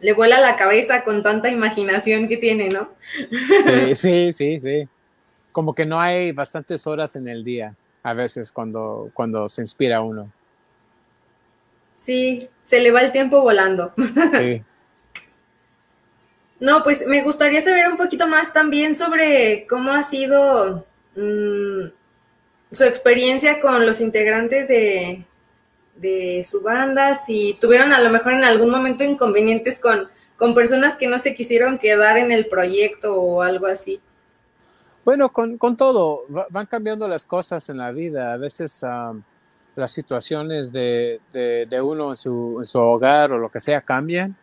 [0.01, 2.89] le vuela la cabeza con tanta imaginación que tiene, ¿no?
[3.95, 4.87] sí, sí, sí
[5.55, 10.01] como que no hay bastantes horas en el día a veces cuando, cuando se inspira
[10.01, 10.29] uno.
[12.05, 13.93] Sí, se le va el tiempo volando.
[14.39, 14.61] Sí.
[16.57, 20.85] No, pues me gustaría saber un poquito más también sobre cómo ha sido
[21.17, 21.87] mm,
[22.71, 25.25] su experiencia con los integrantes de,
[25.97, 30.95] de su banda, si tuvieron a lo mejor en algún momento inconvenientes con, con personas
[30.95, 33.99] que no se quisieron quedar en el proyecto o algo así.
[35.03, 38.33] Bueno, con, con todo, van cambiando las cosas en la vida.
[38.33, 38.81] A veces
[39.75, 44.35] las situaciones de, de, uno en su, en su, hogar o lo que sea cambian.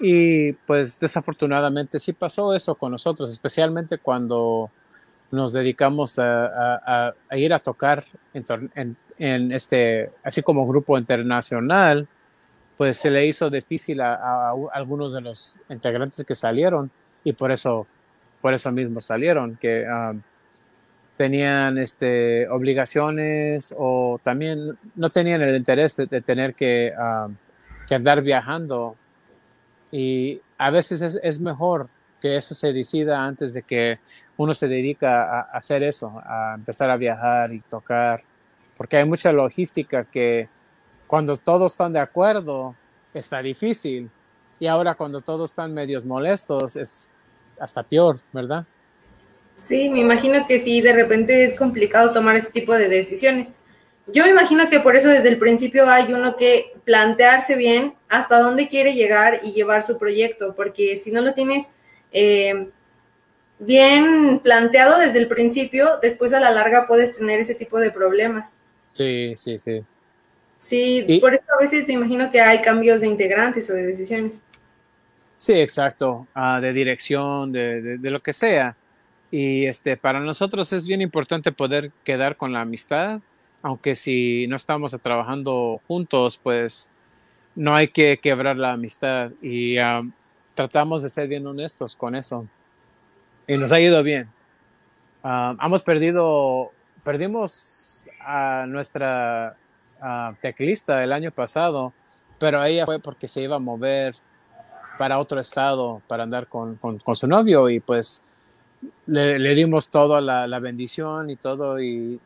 [0.00, 4.70] Y pues desafortunadamente sí pasó eso con nosotros, especialmente cuando
[5.30, 12.08] nos dedicamos a, a, ir a tocar en, en, este, así como grupo internacional,
[12.76, 16.90] pues se le hizo difícil a, algunos de los integrantes que salieron
[17.22, 17.86] y por eso
[18.40, 20.20] por eso mismo salieron, que um,
[21.16, 27.36] tenían este, obligaciones o también no tenían el interés de, tener que, um,
[27.86, 28.96] que, andar viajando.
[29.92, 31.88] Y a veces es, mejor
[32.20, 33.96] que eso se decida antes de que
[34.36, 38.22] uno se dedica a, hacer eso, a empezar a viajar y tocar,
[38.76, 40.48] porque hay mucha logística que
[41.06, 42.74] cuando todos están de acuerdo
[43.12, 44.10] está difícil
[44.58, 47.10] y ahora cuando todos están medios molestos es
[47.60, 48.64] hasta peor, ¿verdad?
[49.54, 53.52] Sí, me imagino que sí, de repente es complicado tomar ese tipo de decisiones.
[54.06, 58.40] Yo me imagino que por eso desde el principio hay uno que plantearse bien hasta
[58.40, 61.70] dónde quiere llegar y llevar su proyecto, porque si no lo tienes
[62.12, 62.68] eh,
[63.58, 68.56] bien planteado desde el principio, después a la larga puedes tener ese tipo de problemas.
[68.92, 69.82] Sí, sí, sí.
[70.58, 74.42] Sí, por eso a veces me imagino que hay cambios de integrantes o de decisiones.
[75.36, 78.74] Sí, exacto, ah, de dirección, de, de, lo que sea.
[79.30, 83.20] Y este, para nosotros es bien importante poder quedar con la amistad,
[83.62, 86.92] aunque si no estamos trabajando juntos, pues
[87.54, 90.02] no hay que quebrar la amistad y ah,
[90.54, 92.46] tratamos de ser bien honestos con eso.
[93.46, 94.28] Y nos ha ido bien.
[95.22, 96.70] Uh, hemos perdido,
[97.02, 99.56] perdimos a nuestra
[100.40, 101.92] teclista el año pasado,
[102.38, 104.14] pero ella fue porque se iba a mover
[104.98, 108.22] para otro estado para andar con, con, su novio y pues
[109.06, 112.18] le, le dimos toda la, la, bendición y todo y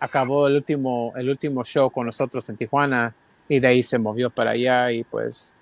[0.00, 3.14] acabó el último, el último show con nosotros en Tijuana
[3.48, 5.54] y de ahí se movió para allá y pues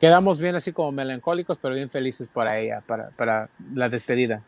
[0.00, 4.42] quedamos bien así como melancólicos pero bien felices para ella, para, para la despedida.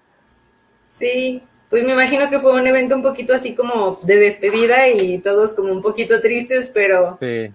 [0.89, 5.19] Sí, pues me imagino que fue un evento un poquito así como de despedida y
[5.19, 7.17] todos como un poquito tristes, pero...
[7.21, 7.53] Sí.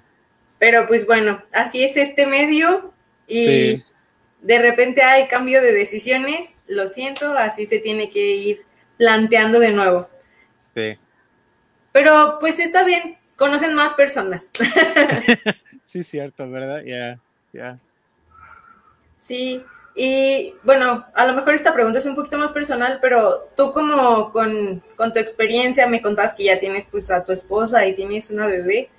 [0.58, 2.94] Pero pues bueno, así es este medio
[3.28, 3.84] y
[4.46, 8.66] de repente hay cambio de decisiones, lo siento, así se tiene que ir
[8.98, 10.08] planteando de nuevo.
[10.76, 10.98] Sí.
[11.92, 14.52] Pero pues está bien, conocen más personas.
[15.84, 16.84] sí, cierto, ¿verdad?
[16.86, 17.20] Ya,
[17.54, 17.80] ya.
[19.16, 19.64] Sí,
[19.96, 24.32] y bueno, a lo mejor esta pregunta es un poquito más personal, pero tú como
[24.32, 28.30] con, con, tu experiencia me contabas que ya tienes pues a tu esposa y tienes
[28.30, 28.90] una bebé.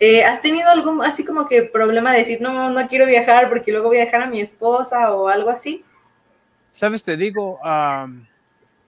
[0.00, 3.70] Eh, ¿Has tenido algún así como que problema de decir, no, no quiero viajar porque
[3.70, 5.84] luego voy a dejar a mi esposa o algo así?
[6.70, 7.60] Sabes, te digo,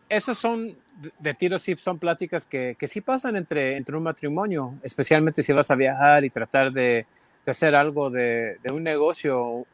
[0.08, 0.74] esas son
[1.18, 5.52] de tiro sí son pláticas que, que sí pasan entre, entre un matrimonio, especialmente si
[5.52, 7.06] vas a viajar y tratar de,
[7.44, 9.66] de hacer algo de, de, un negocio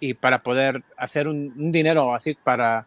[0.00, 2.86] y para poder hacer un, dinero así para...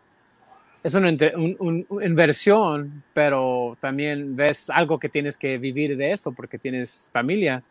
[0.84, 6.60] Es una un, inversión, pero también ves algo que tienes que vivir de eso porque
[6.60, 7.64] tienes familia.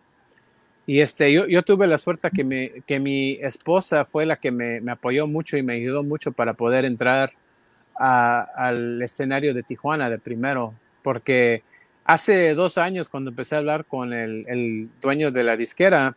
[0.87, 4.51] Y este, yo, yo tuve la suerte que, me, que mi esposa fue la que
[4.51, 7.33] me, me, apoyó mucho y me ayudó mucho para poder entrar
[7.99, 11.63] a, al escenario de Tijuana de primero, porque
[12.05, 16.17] hace dos años cuando empecé a hablar con el, el dueño de la disquera,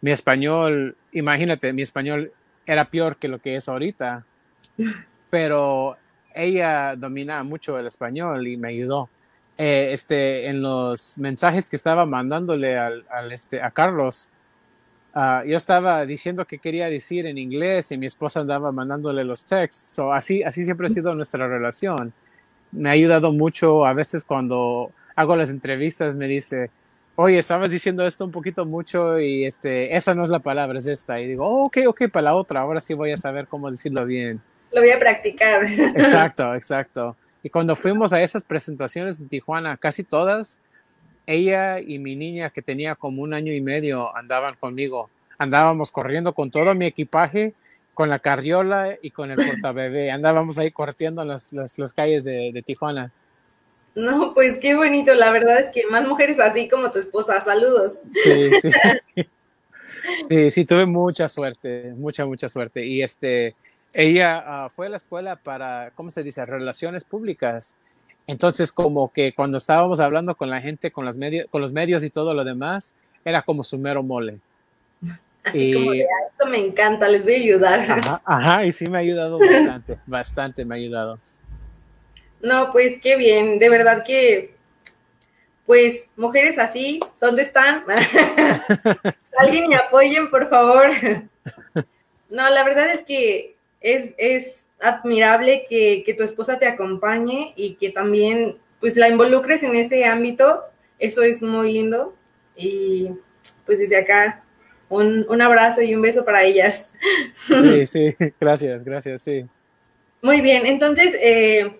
[0.00, 2.32] mi español, imagínate, mi español
[2.64, 4.24] era peor que lo que es ahorita,
[5.30, 5.96] pero
[6.34, 9.08] ella dominaba mucho el español y me ayudó.
[9.58, 14.30] Eh, este, en los mensajes que estaba mandándole al, este, a Carlos,
[15.14, 19.46] uh, yo estaba diciendo que quería decir en inglés y mi esposa andaba mandándole los
[19.46, 19.90] textos.
[19.90, 22.12] So, así, así siempre ha sido nuestra relación.
[22.72, 23.86] me ha ayudado mucho.
[23.86, 26.70] A veces cuando hago las entrevistas me dice,
[27.16, 30.86] oye, estabas diciendo esto un poquito mucho y este, esa no es la palabra, es
[30.86, 31.20] esta.
[31.20, 34.04] Y digo, oh, ok, ok, para la otra, ahora sí voy a saber cómo decirlo
[34.04, 34.40] bien.
[34.76, 35.64] Lo voy a practicar.
[35.64, 37.16] Exacto, exacto.
[37.42, 40.58] Y cuando fuimos a esas presentaciones en Tijuana, casi todas,
[41.26, 45.08] ella y mi niña que tenía como un año y medio andaban conmigo.
[45.38, 47.54] Andábamos corriendo con todo mi equipaje,
[47.94, 50.10] con la carriola y con el portabebé.
[50.10, 53.10] Andábamos ahí corriendo las, las, las calles de, de Tijuana.
[53.94, 55.14] No, pues qué bonito.
[55.14, 57.40] La verdad es que más mujeres así como tu esposa.
[57.40, 57.98] Saludos.
[58.12, 58.70] Sí, sí.
[60.28, 62.86] Sí, sí, tuve mucha suerte, mucha, mucha suerte.
[62.86, 63.56] Y este,
[63.92, 66.44] ella uh, fue a la escuela para, ¿cómo se dice?
[66.44, 67.76] Relaciones públicas.
[68.26, 72.02] Entonces, como que cuando estábamos hablando con la gente, con, las medios, con los medios
[72.02, 74.38] y todo lo demás, era como su mero mole.
[75.44, 77.80] Así y, como de, esto me encanta, les voy a ayudar.
[77.80, 81.20] Ajá, ajá, y sí me ha ayudado bastante, bastante me ha ayudado.
[82.42, 84.56] No, pues qué bien, de verdad que,
[85.64, 87.84] pues, mujeres así, ¿dónde están?
[89.38, 90.90] Alguien me apoyen, por favor.
[92.28, 93.55] no, la verdad es que
[93.86, 99.62] es, es admirable que, que, tu esposa te acompañe y que también, pues, la involucres
[99.62, 100.62] en ese ámbito.
[100.98, 102.14] Eso es muy lindo.
[102.56, 103.10] Y,
[103.64, 104.42] pues, desde acá,
[104.88, 106.88] un, un abrazo y un beso para ellas.
[107.46, 109.46] sí, sí, gracias, gracias, sí.
[110.20, 111.78] Muy bien, entonces, eh,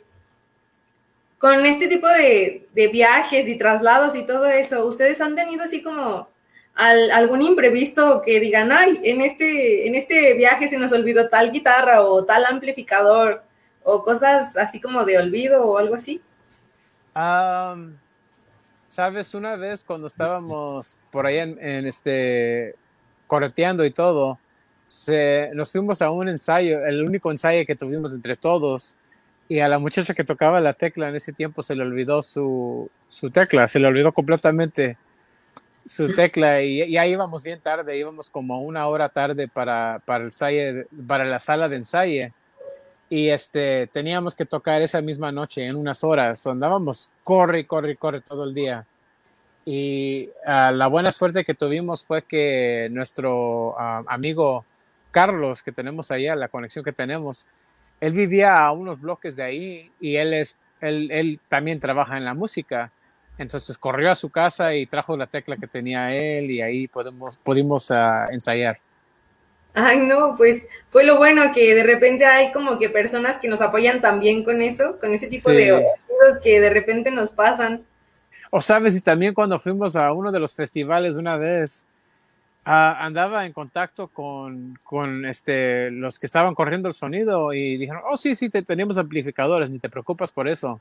[1.38, 5.82] con este tipo de, de, viajes y traslados y todo eso, ¿ustedes han tenido así
[5.82, 6.28] como
[6.76, 11.50] al, algún imprevisto que digan, ay, en este, en este viaje se nos olvidó tal
[11.50, 13.42] guitarra o tal amplificador
[13.82, 16.20] o cosas así como de olvido o algo así?
[17.14, 17.94] Um,
[18.86, 22.76] Sabes, una vez cuando estábamos por ahí en, este
[23.26, 24.38] correteando y todo,
[24.84, 28.96] se, nos fuimos a un ensayo, el único ensayo que tuvimos entre todos,
[29.48, 32.88] y a la muchacha que tocaba la tecla en ese tiempo se le olvidó su,
[33.08, 34.96] su tecla, se le olvidó completamente
[35.86, 40.24] su tecla y ya íbamos bien tarde, íbamos como una hora tarde para, para, el
[40.26, 42.30] ensayo, para la sala de ensayo
[43.08, 48.20] y este, teníamos que tocar esa misma noche en unas horas, andábamos corre, corre, corre
[48.20, 48.84] todo el día.
[49.64, 54.64] Y uh, la buena suerte que tuvimos fue que nuestro uh, amigo
[55.10, 57.48] Carlos, que tenemos allá, la conexión que tenemos,
[58.00, 62.24] él vivía a unos bloques de ahí y él, es, él, él también trabaja en
[62.24, 62.92] la música.
[63.38, 67.36] Entonces corrió a su casa y trajo la tecla que tenía él y ahí podemos,
[67.36, 68.78] pudimos uh, ensayar.
[69.74, 73.60] Ay, no, pues fue lo bueno que de repente hay como que personas que nos
[73.60, 75.56] apoyan también con eso, con ese tipo sí.
[75.56, 75.70] de
[76.08, 77.82] cosas que de repente nos pasan.
[78.50, 81.86] O sabes, y también cuando fuimos a uno de los festivales una vez,
[82.64, 88.00] uh, andaba en contacto con, con este, los que estaban corriendo el sonido y dijeron,
[88.08, 90.80] oh, sí, sí, te, tenemos amplificadores, ni te preocupas por eso.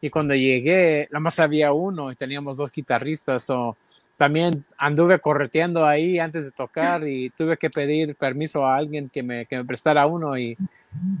[0.00, 3.50] Y cuando llegué, nada más había uno y teníamos dos guitarristas.
[3.50, 3.76] O
[4.16, 9.22] también anduve correteando ahí antes de tocar y tuve que pedir permiso a alguien que
[9.22, 10.56] me, que me prestara uno y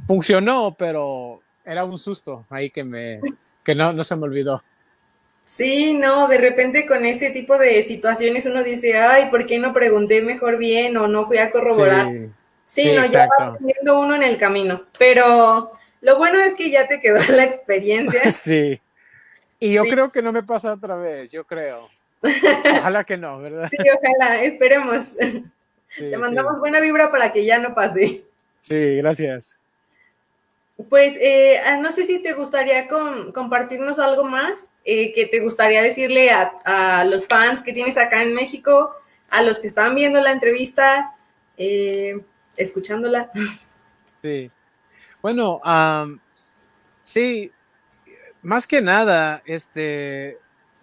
[0.06, 3.20] funcionó, pero era un susto ahí que, me,
[3.64, 4.62] que no, no se me olvidó.
[5.44, 9.72] Sí, no, de repente con ese tipo de situaciones uno dice, ay, ¿por qué no
[9.72, 12.08] pregunté mejor bien o no fui a corroborar?
[12.08, 12.30] Sí,
[12.64, 13.58] sí, sí no, exacto.
[13.60, 15.70] ya va uno en el camino, pero
[16.00, 18.20] lo bueno es que ya te quedó la experiencia.
[18.32, 18.80] Sí.
[19.60, 19.90] Y yo sí.
[19.90, 21.88] creo que no me pasa otra vez, yo creo.
[22.22, 23.68] Ojalá que no, ¿verdad?
[23.70, 25.16] Sí, ojalá, esperemos.
[25.88, 26.60] Sí, te mandamos sí.
[26.60, 28.22] buena vibra para que ya no pase.
[28.60, 29.60] Sí, gracias.
[30.88, 35.82] Pues eh, no sé si te gustaría con, compartirnos algo más eh, que te gustaría
[35.82, 38.94] decirle a, a, los fans que tienes acá en México,
[39.28, 41.16] a los que están viendo la entrevista,
[41.56, 42.20] eh,
[42.56, 43.30] escuchándola.
[44.22, 44.50] Sí.
[45.22, 46.18] Bueno, um,
[47.02, 47.50] sí,
[48.42, 50.38] más que nada, este,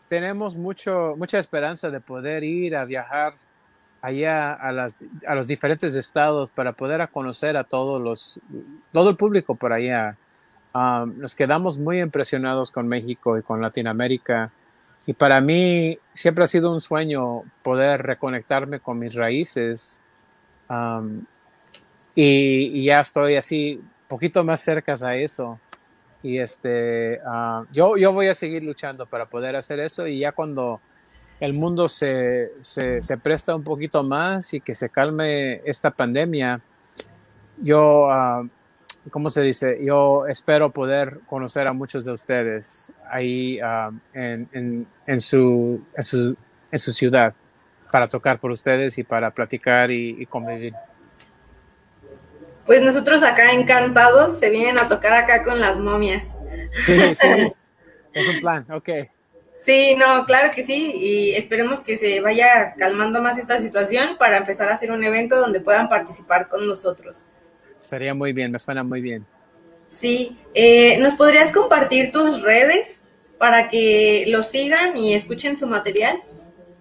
[0.09, 3.33] tenemos mucho, mucha esperanza de poder ir a viajar
[4.01, 8.39] allá a, las, a los diferentes estados para poder conocer a todos los,
[8.91, 10.15] todo el público por allá.
[10.73, 14.51] Nos quedamos muy impresionados con México y con Latinoamérica.
[15.07, 20.01] Y para mí siempre ha sido un sueño poder reconectarme con mis raíces.
[22.13, 25.59] Y, ya estoy así poquito más cercas a eso.
[26.23, 30.31] Y este, uh, yo, yo voy a seguir luchando para poder hacer eso y ya
[30.31, 30.81] cuando
[31.39, 36.61] el mundo se, se, se, presta un poquito más y que se calme esta pandemia,
[37.61, 38.47] yo, uh,
[39.11, 39.77] ¿cómo se dice?
[39.83, 46.03] Yo espero poder conocer a muchos de ustedes ahí uh, en, en, en, su, en,
[46.03, 46.35] su,
[46.71, 47.35] en su ciudad
[47.91, 50.73] para tocar por ustedes y para platicar y convivir.
[52.65, 56.35] Pues nosotros acá encantados se vienen a tocar acá con las momias.
[56.81, 57.27] Sí, sí.
[58.13, 58.89] Es un plan, ok.
[59.57, 64.37] Sí, no, claro que sí, y esperemos que se vaya calmando más esta situación para
[64.37, 67.25] empezar a hacer un evento donde puedan participar con nosotros.
[67.81, 69.25] Estaría muy bien, me suena muy bien.
[69.87, 73.01] Sí, eh, ¿nos podrías compartir tus redes
[73.37, 76.21] para que lo sigan y escuchen su material?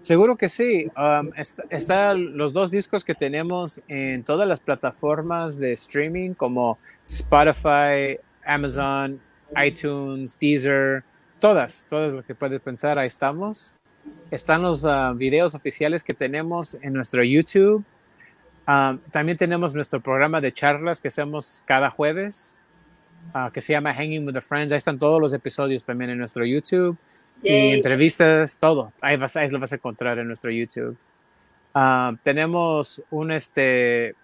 [0.05, 0.85] Seguro que sí.
[0.95, 1.31] Um,
[1.71, 6.77] Están los dos discos que tenemos en todas las plataformas de streaming como
[7.07, 9.19] Spotify, Amazon,
[9.55, 11.03] iTunes, Deezer,
[11.39, 13.77] todas, todas lo que puedes pensar, ahí estamos.
[14.29, 17.83] Están los uh, videos oficiales que tenemos en nuestro YouTube.
[18.67, 22.61] Um, también tenemos nuestro programa de charlas que hacemos cada jueves,
[23.33, 24.71] uh, que se llama Hanging with the Friends.
[24.71, 26.95] Ahí están todos los episodios también en nuestro YouTube.
[27.43, 28.91] Y entrevistas, todo.
[29.01, 30.95] Ahí, vas, ahí lo vas a encontrar en nuestro YouTube.
[31.73, 34.15] Um, tenemos un, este,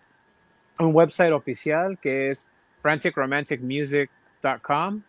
[0.80, 2.50] un website oficial que es
[2.82, 5.02] franticromanticmusic.com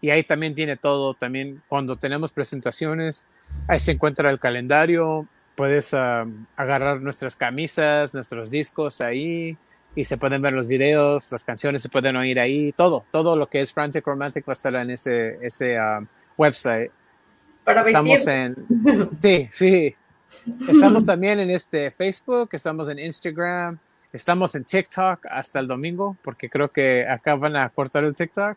[0.00, 3.26] y ahí también tiene todo, también cuando tenemos presentaciones,
[3.68, 9.58] ahí se encuentra el calendario, puedes agarrar nuestras camisas, nuestros discos ahí
[9.94, 13.48] y se pueden ver los videos, las canciones se pueden oír ahí, todo, todo lo
[13.48, 15.76] que es Frantic Romantic va a estar en ese, ese
[16.38, 16.90] website.
[17.64, 18.56] Para estamos en,
[19.22, 19.94] sí, sí.
[20.68, 23.78] Estamos también en este Facebook, estamos en Instagram,
[24.12, 28.56] estamos en TikTok hasta el domingo, porque creo que acá van a cortar el TikTok.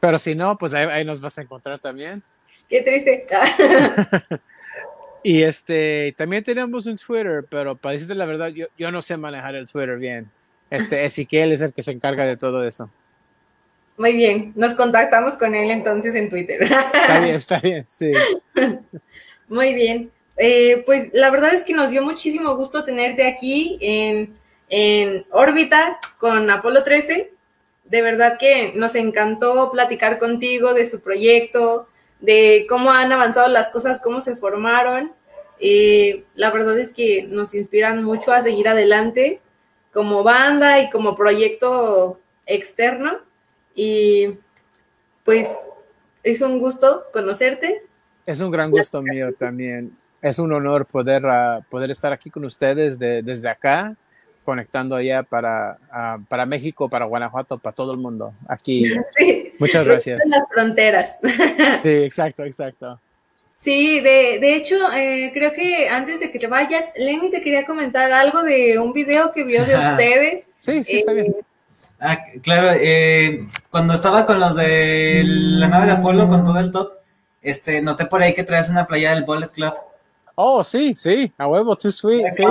[0.00, 2.22] Pero si no, pues ahí, nos vas a encontrar también.
[2.68, 3.26] Qué triste.
[5.22, 9.16] y este, también tenemos un Twitter, pero para decirte la verdad, yo, yo no sé
[9.16, 10.30] manejar el Twitter bien.
[10.70, 12.90] Este, Ezequiel es el que se encarga de todo eso.
[13.98, 16.62] Muy bien, nos contactamos con él entonces en Twitter.
[16.62, 18.12] Está bien, está bien, sí.
[19.48, 20.10] Muy bien.
[20.36, 24.34] Eh, pues la verdad es que nos dio muchísimo gusto tenerte aquí en,
[24.68, 27.36] en órbita con Apolo 13
[27.88, 31.88] de verdad que nos encantó platicar contigo de su proyecto,
[32.20, 35.12] de cómo han avanzado las cosas, cómo se formaron.
[35.58, 39.40] y la verdad es que nos inspiran mucho a seguir adelante
[39.92, 43.18] como banda y como proyecto externo.
[43.76, 44.30] Y
[45.24, 45.56] pues
[46.24, 47.82] es un gusto conocerte.
[48.26, 49.96] Es un gran gusto mío también.
[50.20, 53.94] Es un honor poder, ah, poder estar aquí con ustedes desde acá
[54.46, 58.32] conectando allá para, ah, para México, para Guanajuato, para todo el mundo.
[58.48, 58.94] Aquí.
[59.58, 60.24] Muchas gracias.
[60.24, 61.18] En las fronteras.
[61.82, 62.98] Sí, exacto, exacto.
[63.52, 67.64] Sí, de, de hecho, eh, creo que antes de que te vayas, Lenny te quería
[67.64, 70.50] comentar algo de un video que vio de ustedes.
[70.58, 71.34] Sí, sí, está bien.
[71.98, 76.70] Ah, claro, eh, cuando estaba con los de la nave de Apolo, con todo el
[76.70, 76.92] top,
[77.40, 79.72] este, noté por ahí que traes una playa del Bullet Club.
[80.34, 82.44] Oh, sí, sí, a huevo, too sweet, sí.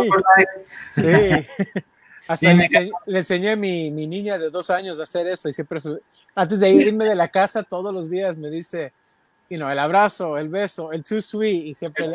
[0.93, 1.03] Sí.
[2.27, 5.79] Hasta le, enseñé, a mi, mi, niña de dos años a hacer eso y siempre,
[6.33, 8.93] antes de irme de la casa, todos los días me dice,
[9.49, 12.09] you know, el abrazo, el beso, el too sweet y siempre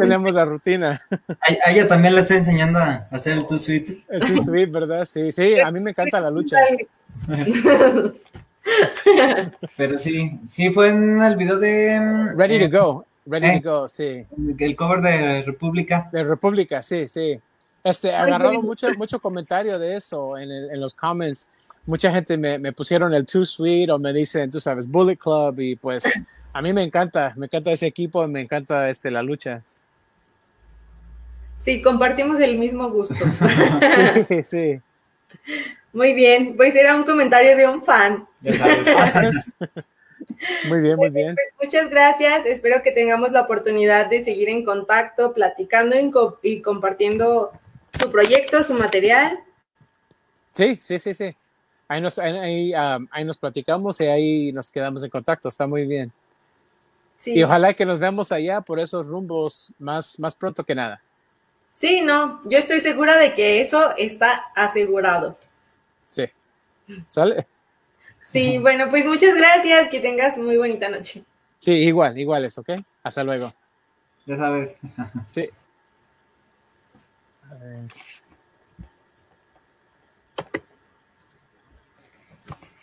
[0.00, 1.02] tenemos la rutina.
[1.40, 3.88] A, ella también le estoy enseñando a hacer el too sweet.
[4.08, 5.04] El too sweet, ¿verdad?
[5.04, 6.58] Sí, sí, a mí me encanta la lucha.
[9.76, 11.98] Pero sí, sí fue en el video de...
[12.00, 13.04] Mm, Ready to Go.
[13.26, 14.26] Ready to eh, go, sí.
[14.58, 16.08] El cover de República.
[16.12, 17.38] De República, sí, sí.
[17.84, 21.50] Este, agarrado mucho, mucho comentario de eso en, en los comments.
[21.84, 25.58] Mucha gente me, me, pusieron el Too Sweet o me dicen, tú sabes, Bullet Club
[25.58, 26.04] y pues
[26.52, 29.62] a mí me encanta, me encanta ese equipo, me encanta este, la lucha.
[31.56, 33.14] Sí, compartimos el mismo gusto.
[34.28, 34.80] sí, sí.
[35.92, 38.26] Muy bien, pues era un comentario de un fan.
[38.40, 39.56] Ya sabes.
[40.68, 41.34] Muy bien, muy bien.
[41.34, 42.46] Pues muchas gracias.
[42.46, 45.94] Espero que tengamos la oportunidad de seguir en contacto, platicando
[46.42, 47.52] y, compartiendo
[47.96, 49.38] su proyecto, su material.
[50.52, 51.36] Sí, sí, sí, sí.
[51.92, 52.72] Ahí nos, ahí,
[53.22, 55.50] nos platicamos y ahí nos quedamos en contacto.
[55.50, 56.10] Está muy bien.
[57.18, 57.34] Sí.
[57.34, 61.02] Y ojalá que nos veamos allá por esos rumbos más, más pronto que nada.
[61.70, 65.38] Sí, no, yo estoy segura de que eso está asegurado.
[66.08, 66.24] Sí.
[67.10, 67.46] ¿Sale?
[68.22, 71.22] Sí, bueno, pues muchas gracias, que tengas muy bonita noche.
[71.58, 72.70] Sí, igual, igual es, ¿ok?
[73.02, 73.52] Hasta luego.
[74.24, 74.78] Ya sabes.
[75.30, 75.50] Sí.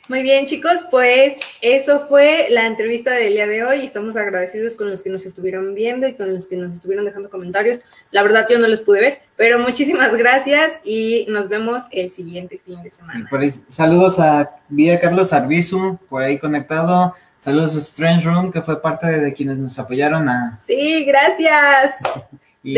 [0.09, 3.85] Muy bien, chicos, pues eso fue la entrevista del día de hoy.
[3.85, 7.29] Estamos agradecidos con los que nos estuvieron viendo y con los que nos estuvieron dejando
[7.29, 7.81] comentarios.
[8.09, 12.59] La verdad, yo no los pude ver, pero muchísimas gracias y nos vemos el siguiente
[12.65, 13.29] fin de semana.
[13.67, 17.13] saludos a Vía Carlos Arbizu, por ahí conectado.
[17.37, 20.57] Saludos a Strange Room, que fue parte de, quienes nos apoyaron a.
[20.57, 21.99] Sí, gracias.
[22.63, 22.75] y,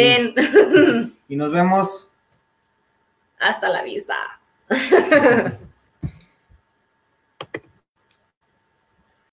[1.29, 2.09] y nos vemos.
[3.39, 4.17] Hasta la vista.